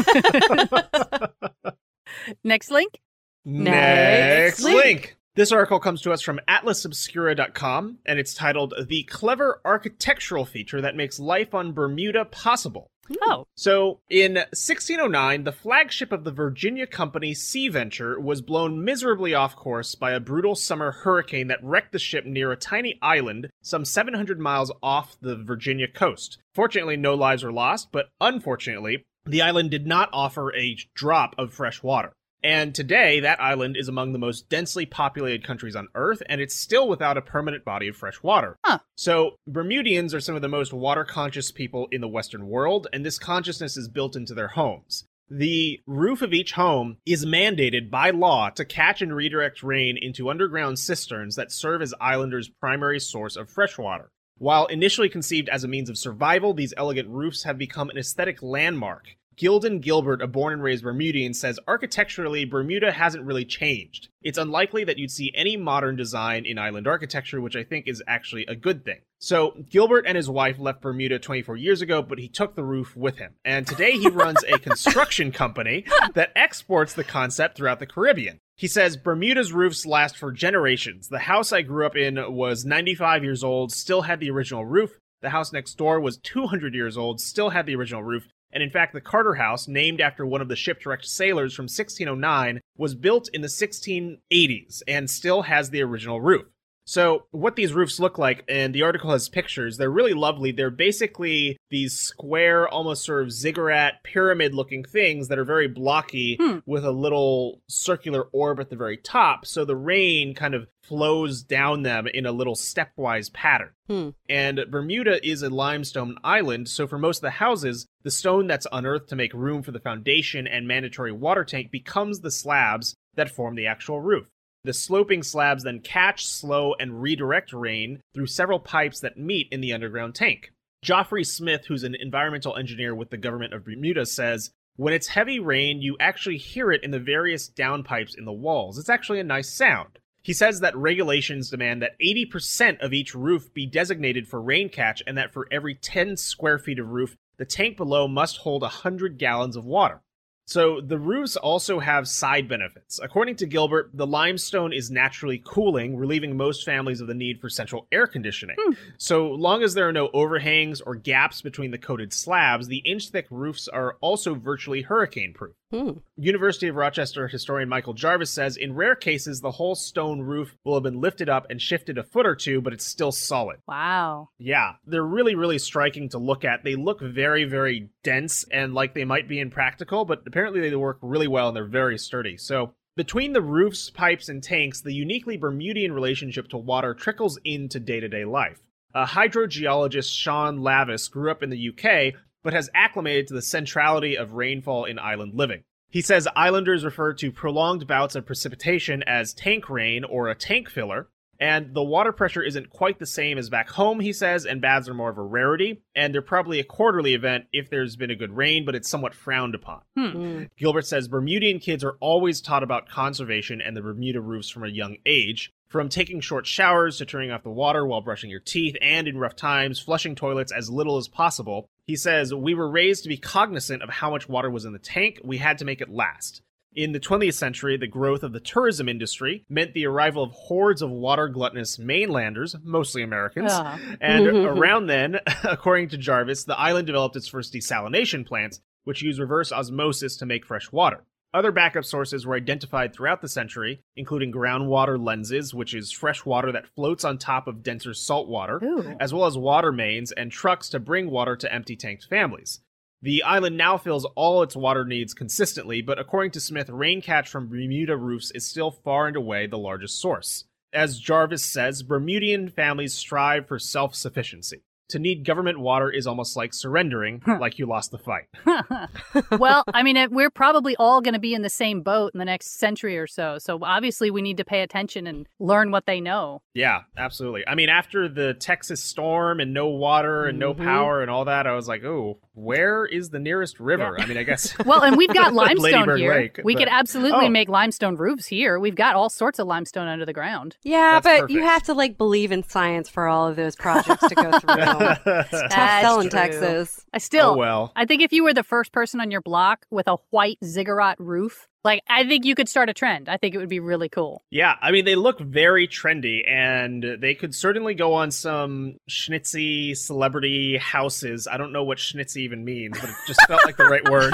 next 2.44 2.70
link. 2.70 3.00
Next 3.44 4.62
link. 4.62 4.84
link. 4.84 5.16
This 5.34 5.50
article 5.50 5.80
comes 5.80 6.02
to 6.02 6.12
us 6.12 6.20
from 6.20 6.40
atlasobscura.com, 6.46 7.98
and 8.04 8.18
it's 8.18 8.34
titled 8.34 8.74
The 8.86 9.04
Clever 9.04 9.62
Architectural 9.64 10.44
Feature 10.44 10.82
That 10.82 10.94
Makes 10.94 11.18
Life 11.18 11.54
on 11.54 11.72
Bermuda 11.72 12.26
Possible. 12.26 12.91
Hmm. 13.08 13.14
Oh, 13.22 13.46
So, 13.56 14.00
in 14.08 14.34
1609, 14.34 15.44
the 15.44 15.52
flagship 15.52 16.12
of 16.12 16.24
the 16.24 16.30
Virginia 16.30 16.86
Company 16.86 17.34
Sea 17.34 17.68
Venture 17.68 18.20
was 18.20 18.40
blown 18.40 18.84
miserably 18.84 19.34
off 19.34 19.56
course 19.56 19.94
by 19.94 20.12
a 20.12 20.20
brutal 20.20 20.54
summer 20.54 20.92
hurricane 20.92 21.48
that 21.48 21.62
wrecked 21.62 21.92
the 21.92 21.98
ship 21.98 22.24
near 22.24 22.52
a 22.52 22.56
tiny 22.56 22.98
island 23.02 23.50
some 23.60 23.84
700 23.84 24.38
miles 24.38 24.70
off 24.82 25.16
the 25.20 25.36
Virginia 25.36 25.88
coast. 25.88 26.38
Fortunately, 26.54 26.96
no 26.96 27.14
lives 27.14 27.42
were 27.42 27.52
lost, 27.52 27.88
but 27.90 28.10
unfortunately, 28.20 29.04
the 29.24 29.42
island 29.42 29.70
did 29.70 29.86
not 29.86 30.08
offer 30.12 30.54
a 30.54 30.76
drop 30.94 31.34
of 31.38 31.52
fresh 31.52 31.82
water. 31.82 32.12
And 32.44 32.74
today, 32.74 33.20
that 33.20 33.40
island 33.40 33.76
is 33.76 33.88
among 33.88 34.12
the 34.12 34.18
most 34.18 34.48
densely 34.48 34.84
populated 34.84 35.46
countries 35.46 35.76
on 35.76 35.88
Earth, 35.94 36.22
and 36.26 36.40
it's 36.40 36.56
still 36.56 36.88
without 36.88 37.16
a 37.16 37.22
permanent 37.22 37.64
body 37.64 37.88
of 37.88 37.96
fresh 37.96 38.20
water. 38.22 38.56
Huh. 38.64 38.78
So, 38.96 39.36
Bermudians 39.46 40.12
are 40.12 40.20
some 40.20 40.34
of 40.34 40.42
the 40.42 40.48
most 40.48 40.72
water 40.72 41.04
conscious 41.04 41.52
people 41.52 41.86
in 41.92 42.00
the 42.00 42.08
Western 42.08 42.48
world, 42.48 42.88
and 42.92 43.06
this 43.06 43.18
consciousness 43.18 43.76
is 43.76 43.88
built 43.88 44.16
into 44.16 44.34
their 44.34 44.48
homes. 44.48 45.04
The 45.30 45.80
roof 45.86 46.20
of 46.20 46.34
each 46.34 46.52
home 46.52 46.98
is 47.06 47.24
mandated 47.24 47.90
by 47.90 48.10
law 48.10 48.50
to 48.50 48.64
catch 48.64 49.00
and 49.00 49.14
redirect 49.14 49.62
rain 49.62 49.96
into 49.96 50.28
underground 50.28 50.78
cisterns 50.78 51.36
that 51.36 51.52
serve 51.52 51.80
as 51.80 51.94
islanders' 52.00 52.50
primary 52.50 53.00
source 53.00 53.36
of 53.36 53.48
fresh 53.48 53.78
water. 53.78 54.10
While 54.36 54.66
initially 54.66 55.08
conceived 55.08 55.48
as 55.48 55.62
a 55.62 55.68
means 55.68 55.88
of 55.88 55.96
survival, 55.96 56.52
these 56.52 56.74
elegant 56.76 57.08
roofs 57.08 57.44
have 57.44 57.56
become 57.56 57.88
an 57.88 57.96
aesthetic 57.96 58.42
landmark. 58.42 59.16
Gildan 59.36 59.80
Gilbert, 59.80 60.22
a 60.22 60.26
born 60.26 60.52
and 60.52 60.62
raised 60.62 60.84
Bermudian, 60.84 61.34
says 61.34 61.58
architecturally, 61.66 62.44
Bermuda 62.44 62.92
hasn't 62.92 63.24
really 63.24 63.44
changed. 63.44 64.08
It's 64.22 64.38
unlikely 64.38 64.84
that 64.84 64.98
you'd 64.98 65.10
see 65.10 65.32
any 65.34 65.56
modern 65.56 65.96
design 65.96 66.44
in 66.46 66.58
island 66.58 66.86
architecture, 66.86 67.40
which 67.40 67.56
I 67.56 67.64
think 67.64 67.88
is 67.88 68.02
actually 68.06 68.46
a 68.46 68.54
good 68.54 68.84
thing. 68.84 69.00
So, 69.18 69.54
Gilbert 69.70 70.04
and 70.06 70.16
his 70.16 70.28
wife 70.28 70.58
left 70.58 70.80
Bermuda 70.82 71.18
24 71.18 71.56
years 71.56 71.80
ago, 71.80 72.02
but 72.02 72.18
he 72.18 72.28
took 72.28 72.54
the 72.54 72.64
roof 72.64 72.96
with 72.96 73.18
him. 73.18 73.34
And 73.44 73.66
today 73.66 73.92
he 73.92 74.08
runs 74.08 74.42
a 74.44 74.58
construction 74.58 75.32
company 75.42 75.84
that 76.14 76.32
exports 76.34 76.94
the 76.94 77.04
concept 77.04 77.56
throughout 77.56 77.78
the 77.78 77.86
Caribbean. 77.86 78.38
He 78.56 78.68
says 78.68 78.96
Bermuda's 78.96 79.52
roofs 79.52 79.86
last 79.86 80.16
for 80.16 80.30
generations. 80.30 81.08
The 81.08 81.20
house 81.20 81.52
I 81.52 81.62
grew 81.62 81.86
up 81.86 81.96
in 81.96 82.16
was 82.32 82.64
95 82.64 83.24
years 83.24 83.42
old, 83.42 83.72
still 83.72 84.02
had 84.02 84.20
the 84.20 84.30
original 84.30 84.64
roof. 84.64 84.98
The 85.20 85.30
house 85.30 85.52
next 85.52 85.74
door 85.74 86.00
was 86.00 86.16
200 86.18 86.74
years 86.74 86.96
old, 86.96 87.20
still 87.20 87.50
had 87.50 87.66
the 87.66 87.76
original 87.76 88.02
roof. 88.02 88.26
And 88.52 88.62
in 88.62 88.70
fact, 88.70 88.92
the 88.92 89.00
Carter 89.00 89.34
House, 89.34 89.66
named 89.66 90.00
after 90.00 90.26
one 90.26 90.40
of 90.40 90.48
the 90.48 90.56
shipwrecked 90.56 91.06
sailors 91.06 91.54
from 91.54 91.64
1609, 91.64 92.60
was 92.76 92.94
built 92.94 93.28
in 93.32 93.40
the 93.40 93.48
1680s 93.48 94.82
and 94.86 95.08
still 95.08 95.42
has 95.42 95.70
the 95.70 95.82
original 95.82 96.20
roof. 96.20 96.46
So, 96.84 97.26
what 97.30 97.54
these 97.56 97.72
roofs 97.72 98.00
look 98.00 98.18
like, 98.18 98.44
and 98.48 98.74
the 98.74 98.82
article 98.82 99.12
has 99.12 99.28
pictures, 99.28 99.76
they're 99.76 99.88
really 99.90 100.14
lovely. 100.14 100.50
They're 100.50 100.70
basically 100.70 101.56
these 101.70 101.94
square, 101.98 102.68
almost 102.68 103.04
sort 103.04 103.22
of 103.22 103.30
ziggurat, 103.32 104.02
pyramid 104.02 104.52
looking 104.54 104.82
things 104.84 105.28
that 105.28 105.38
are 105.38 105.44
very 105.44 105.68
blocky 105.68 106.36
Hmm. 106.40 106.58
with 106.66 106.84
a 106.84 106.90
little 106.90 107.60
circular 107.68 108.24
orb 108.32 108.58
at 108.58 108.68
the 108.70 108.76
very 108.76 108.96
top. 108.96 109.46
So 109.46 109.64
the 109.64 109.76
rain 109.76 110.34
kind 110.34 110.54
of 110.54 110.66
flows 110.82 111.42
down 111.44 111.84
them 111.84 112.08
in 112.08 112.26
a 112.26 112.32
little 112.32 112.56
stepwise 112.56 113.32
pattern. 113.32 113.70
Hmm. 113.86 114.08
And 114.28 114.60
Bermuda 114.68 115.24
is 115.26 115.42
a 115.42 115.50
limestone 115.50 116.16
island, 116.24 116.68
so 116.68 116.88
for 116.88 116.98
most 116.98 117.18
of 117.18 117.22
the 117.22 117.30
houses, 117.30 117.86
the 118.02 118.10
stone 118.10 118.48
that's 118.48 118.66
unearthed 118.72 119.08
to 119.10 119.16
make 119.16 119.32
room 119.32 119.62
for 119.62 119.70
the 119.70 119.78
foundation 119.80 120.48
and 120.48 120.66
mandatory 120.66 121.12
water 121.12 121.44
tank 121.44 121.70
becomes 121.70 122.20
the 122.20 122.30
slabs 122.32 122.96
that 123.14 123.30
form 123.30 123.54
the 123.54 123.66
actual 123.66 124.00
roof. 124.00 124.26
The 124.64 124.72
sloping 124.72 125.24
slabs 125.24 125.64
then 125.64 125.80
catch, 125.80 126.24
slow, 126.24 126.74
and 126.78 127.02
redirect 127.02 127.52
rain 127.52 128.00
through 128.14 128.28
several 128.28 128.60
pipes 128.60 129.00
that 129.00 129.18
meet 129.18 129.48
in 129.50 129.60
the 129.60 129.72
underground 129.72 130.14
tank. 130.14 130.52
Joffrey 130.84 131.26
Smith, 131.26 131.66
who's 131.66 131.82
an 131.82 131.96
environmental 131.96 132.56
engineer 132.56 132.94
with 132.94 133.10
the 133.10 133.16
government 133.16 133.54
of 133.54 133.64
Bermuda, 133.64 134.06
says 134.06 134.52
when 134.76 134.94
it's 134.94 135.08
heavy 135.08 135.40
rain, 135.40 135.82
you 135.82 135.96
actually 135.98 136.36
hear 136.36 136.70
it 136.70 136.84
in 136.84 136.92
the 136.92 137.00
various 137.00 137.50
downpipes 137.50 138.16
in 138.16 138.24
the 138.24 138.32
walls. 138.32 138.78
It's 138.78 138.88
actually 138.88 139.18
a 139.18 139.24
nice 139.24 139.52
sound. 139.52 139.98
He 140.22 140.32
says 140.32 140.60
that 140.60 140.76
regulations 140.76 141.50
demand 141.50 141.82
that 141.82 141.98
80% 141.98 142.78
of 142.80 142.92
each 142.92 143.16
roof 143.16 143.52
be 143.52 143.66
designated 143.66 144.28
for 144.28 144.40
rain 144.40 144.68
catch 144.68 145.02
and 145.08 145.18
that 145.18 145.32
for 145.32 145.48
every 145.50 145.74
10 145.74 146.16
square 146.16 146.60
feet 146.60 146.78
of 146.78 146.88
roof, 146.88 147.16
the 147.36 147.44
tank 147.44 147.76
below 147.76 148.06
must 148.06 148.38
hold 148.38 148.62
100 148.62 149.18
gallons 149.18 149.56
of 149.56 149.64
water. 149.64 150.00
So 150.44 150.80
the 150.80 150.98
roofs 150.98 151.36
also 151.36 151.78
have 151.78 152.08
side 152.08 152.48
benefits. 152.48 152.98
According 153.02 153.36
to 153.36 153.46
Gilbert, 153.46 153.90
the 153.94 154.06
limestone 154.06 154.72
is 154.72 154.90
naturally 154.90 155.40
cooling, 155.44 155.96
relieving 155.96 156.36
most 156.36 156.64
families 156.64 157.00
of 157.00 157.06
the 157.06 157.14
need 157.14 157.40
for 157.40 157.48
central 157.48 157.86
air 157.92 158.06
conditioning. 158.06 158.56
Hmm. 158.58 158.72
So 158.98 159.28
long 159.28 159.62
as 159.62 159.74
there 159.74 159.88
are 159.88 159.92
no 159.92 160.10
overhangs 160.12 160.80
or 160.80 160.94
gaps 160.94 161.42
between 161.42 161.70
the 161.70 161.78
coated 161.78 162.12
slabs, 162.12 162.66
the 162.66 162.78
inch-thick 162.78 163.26
roofs 163.30 163.68
are 163.68 163.96
also 164.00 164.34
virtually 164.34 164.82
hurricane-proof. 164.82 165.54
Hmm. 165.72 165.92
University 166.16 166.68
of 166.68 166.76
Rochester 166.76 167.26
historian 167.28 167.66
Michael 167.66 167.94
Jarvis 167.94 168.30
says 168.30 168.58
in 168.58 168.74
rare 168.74 168.94
cases 168.94 169.40
the 169.40 169.50
whole 169.50 169.74
stone 169.74 170.20
roof 170.20 170.54
will 170.64 170.74
have 170.74 170.82
been 170.82 171.00
lifted 171.00 171.30
up 171.30 171.46
and 171.48 171.60
shifted 171.60 171.96
a 171.96 172.02
foot 172.02 172.26
or 172.26 172.36
two, 172.36 172.60
but 172.60 172.74
it's 172.74 172.84
still 172.84 173.10
solid. 173.10 173.60
Wow. 173.66 174.28
Yeah, 174.38 174.74
they're 174.86 175.02
really, 175.02 175.34
really 175.34 175.58
striking 175.58 176.10
to 176.10 176.18
look 176.18 176.44
at. 176.44 176.62
They 176.62 176.74
look 176.74 177.00
very, 177.00 177.44
very 177.44 177.88
dense 178.04 178.44
and 178.52 178.74
like 178.74 178.92
they 178.92 179.06
might 179.06 179.28
be 179.28 179.40
impractical, 179.40 180.04
but 180.04 180.22
apparently 180.26 180.60
they 180.60 180.76
work 180.76 180.98
really 181.00 181.28
well 181.28 181.48
and 181.48 181.56
they're 181.56 181.64
very 181.64 181.96
sturdy. 181.96 182.36
So, 182.36 182.74
between 182.94 183.32
the 183.32 183.40
roofs, 183.40 183.88
pipes, 183.88 184.28
and 184.28 184.42
tanks, 184.42 184.82
the 184.82 184.92
uniquely 184.92 185.38
Bermudian 185.38 185.92
relationship 185.92 186.48
to 186.48 186.58
water 186.58 186.92
trickles 186.92 187.38
into 187.42 187.80
day 187.80 188.00
to 188.00 188.08
day 188.08 188.26
life. 188.26 188.60
A 188.94 189.06
hydrogeologist, 189.06 190.14
Sean 190.14 190.58
Lavis, 190.58 191.10
grew 191.10 191.30
up 191.30 191.42
in 191.42 191.48
the 191.48 191.70
UK, 191.70 192.14
but 192.42 192.52
has 192.52 192.70
acclimated 192.74 193.26
to 193.28 193.34
the 193.34 193.42
centrality 193.42 194.16
of 194.16 194.32
rainfall 194.32 194.84
in 194.84 194.98
island 194.98 195.34
living. 195.34 195.64
He 195.88 196.00
says 196.00 196.26
islanders 196.34 196.84
refer 196.84 197.12
to 197.14 197.30
prolonged 197.30 197.86
bouts 197.86 198.14
of 198.14 198.24
precipitation 198.24 199.02
as 199.02 199.34
tank 199.34 199.68
rain 199.68 200.04
or 200.04 200.28
a 200.28 200.34
tank 200.34 200.70
filler, 200.70 201.08
and 201.42 201.74
the 201.74 201.82
water 201.82 202.12
pressure 202.12 202.40
isn't 202.40 202.70
quite 202.70 203.00
the 203.00 203.06
same 203.06 203.36
as 203.36 203.50
back 203.50 203.68
home, 203.68 203.98
he 203.98 204.12
says, 204.12 204.46
and 204.46 204.60
baths 204.60 204.88
are 204.88 204.94
more 204.94 205.10
of 205.10 205.18
a 205.18 205.22
rarity, 205.22 205.82
and 205.92 206.14
they're 206.14 206.22
probably 206.22 206.60
a 206.60 206.64
quarterly 206.64 207.14
event 207.14 207.46
if 207.52 207.68
there's 207.68 207.96
been 207.96 208.12
a 208.12 208.14
good 208.14 208.36
rain, 208.36 208.64
but 208.64 208.76
it's 208.76 208.88
somewhat 208.88 209.12
frowned 209.12 209.56
upon. 209.56 209.80
Hmm. 209.96 210.44
Gilbert 210.56 210.86
says 210.86 211.08
Bermudian 211.08 211.58
kids 211.58 211.82
are 211.82 211.96
always 211.98 212.40
taught 212.40 212.62
about 212.62 212.88
conservation 212.88 213.60
and 213.60 213.76
the 213.76 213.82
Bermuda 213.82 214.20
roofs 214.20 214.50
from 214.50 214.62
a 214.62 214.68
young 214.68 214.98
age. 215.04 215.50
From 215.66 215.88
taking 215.88 216.20
short 216.20 216.46
showers 216.46 216.98
to 216.98 217.06
turning 217.06 217.32
off 217.32 217.42
the 217.42 217.50
water 217.50 217.84
while 217.84 218.02
brushing 218.02 218.30
your 218.30 218.38
teeth, 218.38 218.76
and 218.80 219.08
in 219.08 219.18
rough 219.18 219.34
times, 219.34 219.80
flushing 219.80 220.14
toilets 220.14 220.52
as 220.52 220.70
little 220.70 220.96
as 220.96 221.08
possible. 221.08 221.66
He 221.86 221.96
says, 221.96 222.32
We 222.32 222.54
were 222.54 222.70
raised 222.70 223.02
to 223.02 223.08
be 223.08 223.16
cognizant 223.16 223.82
of 223.82 223.88
how 223.88 224.10
much 224.10 224.28
water 224.28 224.50
was 224.50 224.64
in 224.64 224.74
the 224.74 224.78
tank. 224.78 225.20
We 225.24 225.38
had 225.38 225.58
to 225.58 225.64
make 225.64 225.80
it 225.80 225.88
last. 225.88 226.42
In 226.74 226.92
the 226.92 227.00
20th 227.00 227.34
century, 227.34 227.76
the 227.76 227.86
growth 227.86 228.22
of 228.22 228.32
the 228.32 228.40
tourism 228.40 228.88
industry 228.88 229.44
meant 229.50 229.74
the 229.74 229.86
arrival 229.86 230.22
of 230.22 230.32
hordes 230.32 230.80
of 230.80 230.90
water 230.90 231.28
gluttonous 231.28 231.78
mainlanders, 231.78 232.56
mostly 232.62 233.02
Americans. 233.02 233.52
Ah. 233.52 233.78
And 234.00 234.26
around 234.28 234.86
then, 234.86 235.20
according 235.44 235.90
to 235.90 235.98
Jarvis, 235.98 236.44
the 236.44 236.58
island 236.58 236.86
developed 236.86 237.16
its 237.16 237.28
first 237.28 237.52
desalination 237.52 238.26
plants, 238.26 238.60
which 238.84 239.02
use 239.02 239.20
reverse 239.20 239.52
osmosis 239.52 240.16
to 240.16 240.26
make 240.26 240.46
fresh 240.46 240.72
water. 240.72 241.04
Other 241.34 241.52
backup 241.52 241.84
sources 241.84 242.26
were 242.26 242.36
identified 242.36 242.92
throughout 242.94 243.22
the 243.22 243.28
century, 243.28 243.82
including 243.96 244.32
groundwater 244.32 245.02
lenses, 245.02 245.54
which 245.54 245.74
is 245.74 245.90
fresh 245.90 246.26
water 246.26 246.52
that 246.52 246.68
floats 246.74 247.04
on 247.04 247.16
top 247.16 247.46
of 247.46 247.62
denser 247.62 247.94
salt 247.94 248.28
water, 248.28 248.60
Ooh. 248.62 248.96
as 249.00 249.14
well 249.14 249.24
as 249.24 249.36
water 249.36 249.72
mains 249.72 250.12
and 250.12 250.30
trucks 250.30 250.68
to 250.70 250.80
bring 250.80 251.10
water 251.10 251.36
to 251.36 251.52
empty 251.52 251.74
tanked 251.74 252.04
families. 252.04 252.60
The 253.02 253.24
island 253.24 253.56
now 253.56 253.78
fills 253.78 254.04
all 254.14 254.44
its 254.44 254.54
water 254.54 254.84
needs 254.84 255.12
consistently, 255.12 255.82
but 255.82 255.98
according 255.98 256.30
to 256.32 256.40
Smith, 256.40 256.70
rain 256.70 257.02
catch 257.02 257.28
from 257.28 257.48
Bermuda 257.48 257.96
roofs 257.96 258.30
is 258.30 258.46
still 258.46 258.70
far 258.70 259.08
and 259.08 259.16
away 259.16 259.48
the 259.48 259.58
largest 259.58 260.00
source. 260.00 260.44
As 260.72 261.00
Jarvis 261.00 261.44
says, 261.44 261.82
Bermudian 261.82 262.48
families 262.48 262.94
strive 262.94 263.48
for 263.48 263.58
self 263.58 263.96
sufficiency. 263.96 264.62
To 264.90 264.98
need 264.98 265.24
government 265.24 265.58
water 265.58 265.90
is 265.90 266.06
almost 266.06 266.36
like 266.36 266.52
surrendering, 266.52 267.22
like 267.26 267.58
you 267.58 267.64
lost 267.66 267.92
the 267.92 267.98
fight. 267.98 268.24
well, 269.38 269.64
I 269.72 269.82
mean, 269.82 269.96
it- 269.96 270.10
we're 270.12 270.28
probably 270.30 270.76
all 270.76 271.00
going 271.00 271.14
to 271.14 271.20
be 271.20 271.32
in 271.34 271.42
the 271.42 271.48
same 271.50 271.80
boat 271.82 272.12
in 272.14 272.18
the 272.18 272.24
next 272.24 272.58
century 272.58 272.98
or 272.98 273.06
so. 273.06 273.38
So 273.38 273.58
obviously, 273.62 274.10
we 274.10 274.20
need 274.22 274.36
to 274.36 274.44
pay 274.44 274.60
attention 274.60 275.06
and 275.06 275.26
learn 275.38 275.70
what 275.70 275.86
they 275.86 276.00
know. 276.00 276.42
Yeah, 276.54 276.80
absolutely. 276.96 277.44
I 277.48 277.54
mean, 277.54 277.68
after 277.70 278.08
the 278.08 278.34
Texas 278.34 278.82
storm 278.82 279.40
and 279.40 279.54
no 279.54 279.68
water 279.68 280.26
and 280.26 280.38
no 280.38 280.52
Mhm. 280.52 280.62
power 280.64 281.00
and 281.00 281.10
all 281.10 281.24
that, 281.24 281.46
I 281.46 281.54
was 281.54 281.68
like, 281.68 281.84
oh, 281.84 282.18
where 282.34 282.84
is 282.84 283.10
the 283.10 283.18
nearest 283.18 283.60
river? 283.60 283.98
I 283.98 284.06
mean, 284.06 284.16
I 284.18 284.22
guess. 284.24 284.54
Well, 284.66 284.82
and 284.82 284.96
we've 284.96 285.12
got 285.12 285.32
limestone 285.34 285.96
here. 285.96 286.12
Lake, 286.14 286.40
we 286.44 286.54
but- 286.54 286.60
could 286.60 286.68
absolutely 286.70 287.26
Oh. 287.26 287.30
make 287.30 287.48
limestone 287.48 287.96
roofs 287.96 288.26
here. 288.26 288.58
We've 288.58 288.74
got 288.74 288.94
all 288.94 289.08
sorts 289.10 289.38
of 289.38 289.46
limestone 289.46 289.88
under 289.88 290.04
the 290.04 290.12
ground. 290.12 290.56
Yeah, 290.62 291.00
That's 291.00 291.22
but 291.22 291.30
you 291.30 291.42
have 291.42 291.62
to 291.64 291.74
like 291.74 291.96
believe 291.96 292.30
in 292.32 292.42
science 292.42 292.88
for 292.90 293.06
all 293.08 293.26
of 293.28 293.36
those 293.36 293.56
projects 293.56 294.06
to 294.08 294.14
go 294.14 294.38
through. 294.38 294.54
Tough 295.04 295.80
sell 295.80 296.00
in. 296.00 296.08
Texas. 296.08 296.84
I 296.92 296.98
still, 296.98 297.30
oh, 297.30 297.36
well. 297.36 297.72
I 297.76 297.86
think 297.86 298.02
if 298.02 298.12
you 298.12 298.24
were 298.24 298.34
the 298.34 298.42
first 298.42 298.72
person 298.72 299.00
on 299.00 299.10
your 299.10 299.20
block 299.20 299.66
with 299.70 299.88
a 299.88 299.96
white 300.10 300.38
ziggurat 300.44 300.98
roof, 300.98 301.48
like 301.64 301.82
I 301.88 302.04
think 302.04 302.24
you 302.24 302.34
could 302.34 302.48
start 302.48 302.68
a 302.68 302.74
trend. 302.74 303.08
I 303.08 303.16
think 303.16 303.34
it 303.34 303.38
would 303.38 303.48
be 303.48 303.60
really 303.60 303.88
cool. 303.88 304.22
Yeah, 304.30 304.56
I 304.60 304.72
mean, 304.72 304.84
they 304.84 304.96
look 304.96 305.20
very 305.20 305.68
trendy, 305.68 306.28
and 306.28 306.84
they 307.00 307.14
could 307.14 307.34
certainly 307.34 307.74
go 307.74 307.94
on 307.94 308.10
some 308.10 308.76
schnitzy 308.90 309.76
celebrity 309.76 310.56
houses. 310.56 311.28
I 311.30 311.36
don't 311.36 311.52
know 311.52 311.64
what 311.64 311.78
schnitzy 311.78 312.18
even 312.18 312.44
means, 312.44 312.78
but 312.80 312.90
it 312.90 312.96
just 313.06 313.20
felt 313.28 313.44
like 313.44 313.56
the 313.56 313.66
right 313.66 313.88
word. 313.88 314.12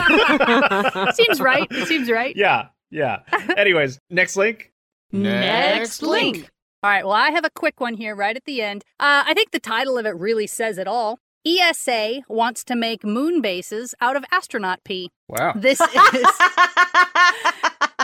Seems 1.15 1.41
right. 1.41 1.67
It 1.71 1.89
seems 1.89 2.11
right. 2.11 2.37
yeah, 2.37 2.69
yeah. 2.91 3.21
Anyways, 3.57 3.99
next 4.11 4.37
link. 4.37 4.73
Next 5.11 6.03
link. 6.03 6.51
All 6.83 6.91
right. 6.91 7.05
Well, 7.05 7.15
I 7.15 7.31
have 7.31 7.45
a 7.45 7.51
quick 7.51 7.81
one 7.81 7.95
here 7.95 8.15
right 8.15 8.37
at 8.37 8.45
the 8.45 8.63
end. 8.63 8.85
Uh, 9.01 9.25
I 9.27 9.35
think 9.35 9.51
the 9.51 9.59
title 9.59 9.99
of 9.99 10.07
it 10.07 10.17
really 10.17 10.47
says 10.47 10.79
it 10.79 10.87
all. 10.87 11.19
ESA 11.45 12.23
wants 12.29 12.63
to 12.65 12.77
make 12.77 13.05
moon 13.05 13.41
bases 13.41 13.95
out 14.01 14.17
of 14.17 14.25
astronaut 14.31 14.85
pee. 14.85 15.11
Wow. 15.29 15.55
This 15.57 15.81
is 16.15 16.27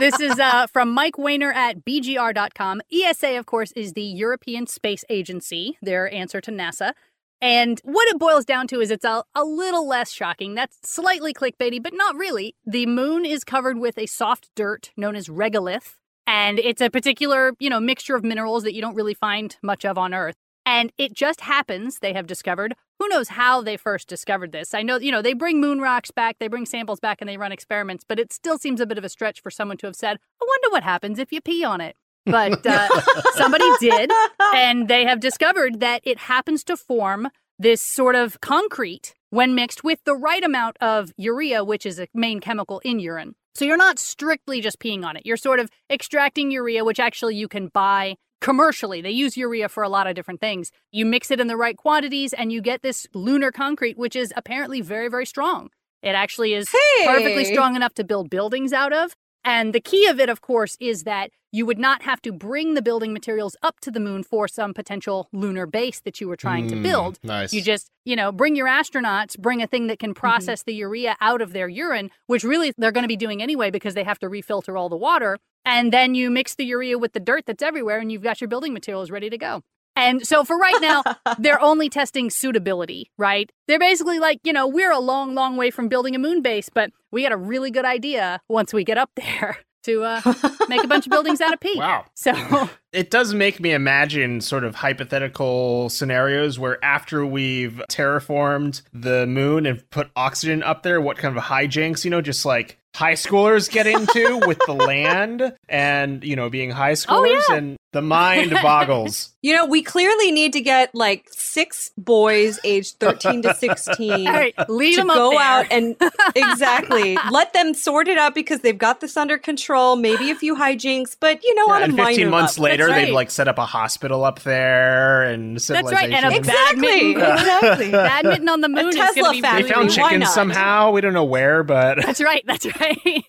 this 0.01 0.19
is 0.19 0.41
uh, 0.41 0.67
from 0.67 0.91
Mike 0.93 1.15
Wehner 1.15 1.55
at 1.55 1.85
BGR.com. 1.85 2.81
ESA, 2.93 3.39
of 3.39 3.47
course, 3.47 3.71
is 3.73 3.93
the 3.93 4.03
European 4.03 4.67
Space 4.67 5.05
Agency, 5.09 5.79
their 5.81 6.13
answer 6.13 6.41
to 6.41 6.51
NASA. 6.51 6.93
And 7.41 7.81
what 7.85 8.09
it 8.09 8.19
boils 8.19 8.45
down 8.45 8.67
to 8.69 8.81
is 8.81 8.91
it's 8.91 9.05
a, 9.05 9.23
a 9.35 9.45
little 9.45 9.87
less 9.87 10.11
shocking. 10.11 10.55
That's 10.55 10.79
slightly 10.83 11.33
clickbaity, 11.33 11.83
but 11.83 11.93
not 11.95 12.17
really. 12.17 12.57
The 12.67 12.87
moon 12.87 13.25
is 13.25 13.45
covered 13.45 13.79
with 13.79 13.99
a 13.99 14.07
soft 14.07 14.51
dirt 14.57 14.91
known 14.97 15.15
as 15.15 15.29
regolith, 15.29 15.97
and 16.27 16.59
it's 16.59 16.81
a 16.81 16.91
particular, 16.91 17.53
you 17.59 17.71
know, 17.71 17.81
mixture 17.81 18.17
of 18.17 18.25
minerals 18.25 18.63
that 18.65 18.75
you 18.75 18.81
don't 18.81 18.95
really 18.95 19.15
find 19.15 19.57
much 19.63 19.85
of 19.85 19.99
on 19.99 20.15
Earth. 20.15 20.37
And 20.67 20.93
it 20.97 21.13
just 21.13 21.43
happens, 21.43 21.99
they 21.99 22.15
have 22.15 22.27
discovered. 22.27 22.75
Who 22.99 23.09
knows 23.09 23.29
how 23.29 23.61
they 23.61 23.77
first 23.77 24.09
discovered 24.09 24.53
this? 24.53 24.73
I 24.73 24.83
know, 24.83 24.99
you 24.99 25.13
know, 25.13 25.21
they 25.21 25.35
bring 25.35 25.61
moon 25.61 25.81
rocks 25.81 26.11
back, 26.11 26.39
they 26.39 26.49
bring 26.49 26.65
samples 26.65 27.01
back, 27.01 27.19
and 27.21 27.29
they 27.29 27.37
run 27.37 27.53
experiments, 27.53 28.05
but 28.09 28.19
it 28.19 28.33
still 28.33 28.57
seems 28.57 28.81
a 28.81 28.87
bit 28.87 28.97
of 28.97 29.05
a 29.05 29.11
stretch 29.11 29.43
for 29.43 29.51
someone 29.51 29.77
to 29.79 29.87
have 29.87 29.97
said, 29.97 30.17
I 30.41 30.47
wonder 30.47 30.73
what 30.73 30.83
happens 30.83 31.19
if 31.19 31.33
you 31.33 31.41
pee 31.43 31.65
on 31.65 31.81
it. 31.81 31.97
But 32.25 32.67
uh, 32.67 32.89
somebody 33.33 33.69
did, 33.79 34.11
and 34.55 34.89
they 34.89 35.05
have 35.05 35.21
discovered 35.21 35.81
that 35.81 36.01
it 36.05 36.19
happens 36.19 36.65
to 36.65 36.77
form 36.77 37.29
this 37.59 37.83
sort 37.83 38.15
of 38.15 38.41
concrete 38.41 39.15
when 39.31 39.55
mixed 39.55 39.85
with 39.85 40.03
the 40.05 40.15
right 40.15 40.43
amount 40.43 40.77
of 40.81 41.13
urea, 41.17 41.63
which 41.65 41.85
is 41.85 42.01
a 42.01 42.09
main 42.15 42.41
chemical 42.41 42.81
in 42.85 43.01
urine. 43.01 43.35
So 43.55 43.65
you're 43.65 43.77
not 43.77 43.99
strictly 43.99 44.61
just 44.61 44.81
peeing 44.81 45.05
on 45.05 45.17
it. 45.17 45.25
You're 45.25 45.37
sort 45.37 45.61
of 45.61 45.71
extracting 45.89 46.51
urea, 46.51 46.85
which 46.85 46.99
actually 46.99 47.37
you 47.37 47.47
can 47.47 47.69
buy 47.69 48.17
commercially. 48.41 49.01
They 49.01 49.13
use 49.13 49.37
urea 49.37 49.69
for 49.69 49.83
a 49.83 49.89
lot 49.89 50.07
of 50.07 50.15
different 50.15 50.41
things. 50.41 50.71
You 50.91 51.07
mix 51.07 51.31
it 51.31 51.41
in 51.41 51.47
the 51.47 51.57
right 51.57 51.77
quantities 51.77 52.33
and 52.33 52.53
you 52.53 52.61
get 52.61 52.83
this 52.83 53.07
lunar 53.15 53.53
concrete, 53.53 53.97
which 53.97 54.17
is 54.17 54.33
apparently 54.37 54.81
very, 54.81 55.09
very 55.09 55.25
strong. 55.25 55.71
It 56.03 56.11
actually 56.11 56.53
is 56.53 56.69
hey. 56.71 57.07
perfectly 57.07 57.45
strong 57.45 57.77
enough 57.77 57.95
to 57.95 58.05
build 58.05 58.29
buildings 58.29 58.73
out 58.73 58.93
of. 58.93 59.15
And 59.45 59.75
the 59.75 59.81
key 59.81 60.07
of 60.07 60.19
it, 60.19 60.29
of 60.29 60.41
course, 60.41 60.77
is 60.81 61.03
that 61.03 61.31
you 61.53 61.67
would 61.67 61.79
not 61.79 62.03
have 62.03 62.21
to 62.23 62.33
bring 62.33 62.75
the 62.75 62.83
building 62.83 63.13
materials 63.13 63.57
up 63.63 63.79
to 63.81 63.91
the 63.91 64.01
moon 64.01 64.25
for 64.25 64.49
some 64.49 64.75
potential 64.75 65.29
lunar 65.33 65.67
base 65.67 66.01
that 66.01 66.21
you 66.21 66.27
were 66.27 66.37
trying 66.37 66.67
to 66.69 66.75
Mm, 66.75 66.83
build. 66.83 67.21
Nice. 67.23 67.53
You 67.53 67.63
just, 67.63 67.91
you 68.05 68.17
know, 68.17 68.33
bring 68.33 68.57
your 68.57 68.67
astronauts, 68.67 69.39
bring 69.39 69.63
a 69.63 69.67
thing 69.69 69.87
that 69.87 70.01
can 70.01 70.15
process 70.15 70.65
the 70.65 70.75
urea 70.75 71.17
out 71.21 71.41
of 71.41 71.53
their 71.53 71.69
urine, 71.69 72.11
which 72.27 72.43
really 72.43 72.73
they're 72.77 72.91
going 72.91 73.05
to 73.05 73.09
be 73.09 73.17
doing 73.17 73.41
anyway 73.43 73.71
because 73.71 73.95
they 73.95 74.03
have 74.03 74.19
to 74.21 74.29
refilter 74.29 74.77
all 74.79 74.89
the 74.89 74.97
water. 74.97 75.39
And 75.65 75.93
then 75.93 76.15
you 76.15 76.29
mix 76.29 76.57
the 76.57 76.65
urea 76.65 76.99
with 76.99 77.13
the 77.13 77.21
dirt 77.21 77.45
that's 77.47 77.63
everywhere 77.63 77.99
and 78.01 78.11
you've 78.11 78.23
got 78.23 78.41
your 78.41 78.49
building 78.49 78.73
materials 78.73 79.11
ready 79.11 79.31
to 79.31 79.39
go. 79.39 79.63
And 79.97 80.27
so 80.27 80.45
for 80.45 80.57
right 80.57 80.81
now, 80.81 81.03
they're 81.39 81.61
only 81.61 81.89
testing 81.89 82.31
suitability, 82.31 83.11
right? 83.19 83.51
They're 83.69 83.79
basically 83.79 84.19
like, 84.19 84.41
you 84.45 84.53
know, 84.53 84.67
we're 84.67 84.93
a 84.93 84.99
long, 84.99 85.35
long 85.35 85.57
way 85.57 85.71
from 85.71 85.89
building 85.89 86.15
a 86.15 86.19
moon 86.19 86.43
base, 86.43 86.69
but 86.69 86.91
we 87.11 87.23
got 87.23 87.33
a 87.33 87.37
really 87.37 87.71
good 87.71 87.85
idea 87.85 88.41
once 88.49 88.73
we 88.73 88.85
get 88.85 88.99
up 88.99 89.11
there 89.17 89.59
to 89.85 90.03
uh, 90.03 90.21
make 90.69 90.83
a 90.83 90.89
bunch 90.89 91.07
of 91.07 91.11
buildings 91.11 91.41
out 91.41 91.53
of 91.53 91.61
pee. 91.61 91.79
Wow. 91.79 92.07
So 92.15 92.33
It 92.95 93.11
does 93.11 93.35
make 93.35 93.59
me 93.59 93.73
imagine 93.73 94.41
sort 94.41 94.63
of 94.63 94.77
hypothetical 94.77 95.91
scenarios 95.91 96.61
where 96.61 96.83
after 96.85 97.27
we've 97.27 97.83
terraformed 97.91 98.83
the 98.93 99.27
moon 99.27 99.67
and 99.67 99.89
put 99.91 100.11
oxygen 100.15 100.63
up 100.63 100.85
there, 100.85 101.01
what 101.01 101.19
kind 101.19 101.37
of 101.37 101.43
hijinks, 101.43 102.05
you 102.05 102.11
know, 102.11 102.21
just 102.21 102.45
like 102.45 102.79
high 102.95 103.15
schoolers 103.15 103.69
get 103.69 103.89
into 103.89 104.41
with 104.47 104.61
the 104.67 104.73
land 104.73 105.53
and, 105.69 106.23
you 106.23 106.37
know, 106.37 106.49
being 106.49 106.71
high 106.71 106.93
schoolers 106.93 107.43
yeah. 107.49 107.57
and 107.57 107.77
the 107.95 108.03
mind 108.03 108.51
boggles. 108.63 109.31
You 109.45 109.55
know, 109.55 109.67
we 109.67 109.83
clearly 109.83 110.33
need 110.33 110.55
to 110.55 110.63
get 110.63 110.95
like 110.95 111.27
six 111.31 111.91
boys 111.99 112.59
aged 112.65 112.99
13 112.99 113.43
to 113.43 113.53
16 113.53 114.27
all 114.27 114.33
right, 114.33 114.55
leave 114.71 114.95
to 114.95 115.01
them 115.03 115.09
go 115.09 115.33
there. 115.33 115.39
out 115.39 115.67
and 115.71 115.95
exactly 116.35 117.19
let 117.31 117.53
them 117.53 117.75
sort 117.75 118.09
it 118.09 118.17
out 118.17 118.35
because 118.35 118.61
they've 118.61 118.79
got 118.79 119.03
this 119.03 119.19
under 119.19 119.37
control. 119.37 119.97
Maybe 119.97 120.31
a 120.31 120.35
few 120.35 120.57
hijinks, 120.57 121.15
but 121.21 121.45
you 121.45 121.55
know, 121.57 121.69
on 121.69 121.83
a 121.83 121.85
and 121.85 121.95
15 121.95 122.05
minor 122.17 122.31
months 122.31 122.59
level. 122.59 122.71
later, 122.73 122.87
That's 122.89 123.05
they've 123.05 123.13
like 123.15 123.31
set 123.31 123.47
up 123.47 123.59
a 123.59 123.67
hospital 123.67 124.25
up 124.25 124.41
there 124.45 125.25
and 125.25 125.59
That's 125.59 125.93
right, 125.93 126.11
and 126.11 126.25
a 126.25 126.35
Exactly. 126.35 127.13
badminton, 127.13 127.33
Exactly. 127.39 127.91
badminton 127.91 128.49
on 128.49 128.63
the 128.63 128.71
moon 128.71 128.89
is 128.89 128.95
Tesla 128.97 129.23
going 129.25 129.27
to 129.27 129.37
be 129.37 129.43
factory. 129.43 129.63
They 129.69 129.75
found 129.75 129.91
chickens 129.91 130.31
somehow. 130.33 130.91
We 130.93 131.03
don't 131.03 131.13
know 131.13 131.25
where, 131.25 131.63
but 131.63 131.99
That's 132.01 132.23
right. 132.23 132.43
That's 132.47 132.65
right. 132.81 133.25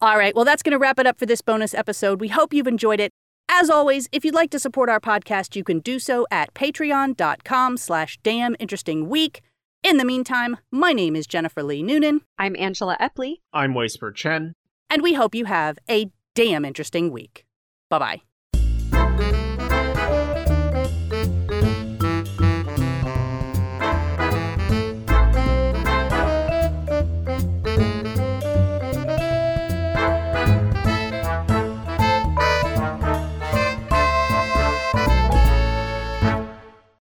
All 0.00 0.18
right. 0.18 0.34
Well, 0.34 0.44
that's 0.44 0.62
going 0.62 0.72
to 0.72 0.78
wrap 0.78 0.98
it 0.98 1.06
up 1.06 1.18
for 1.18 1.26
this 1.26 1.40
bonus 1.40 1.72
episode. 1.74 2.20
We 2.20 2.28
hope 2.28 2.52
you've 2.52 2.66
enjoyed 2.66 3.00
it. 3.00 3.10
As 3.48 3.70
always, 3.70 4.08
if 4.12 4.24
you'd 4.24 4.34
like 4.34 4.50
to 4.50 4.58
support 4.58 4.88
our 4.90 5.00
podcast, 5.00 5.56
you 5.56 5.64
can 5.64 5.80
do 5.80 5.98
so 5.98 6.26
at 6.30 6.52
patreon.com 6.54 7.76
slash 7.76 8.18
damn 8.22 8.56
interesting 8.58 9.08
week. 9.08 9.40
In 9.82 9.96
the 9.98 10.04
meantime, 10.04 10.58
my 10.72 10.92
name 10.92 11.14
is 11.14 11.26
Jennifer 11.26 11.62
Lee 11.62 11.82
Noonan, 11.82 12.22
I'm 12.38 12.56
Angela 12.56 12.96
Epley. 13.00 13.36
I'm 13.52 13.72
Whisper 13.74 14.10
Chen. 14.10 14.52
and 14.90 15.00
we 15.00 15.14
hope 15.14 15.34
you 15.34 15.44
have 15.44 15.78
a 15.88 16.10
damn 16.34 16.64
interesting 16.64 17.10
week. 17.12 17.44
Bye 17.88 17.98
bye. 18.00 18.25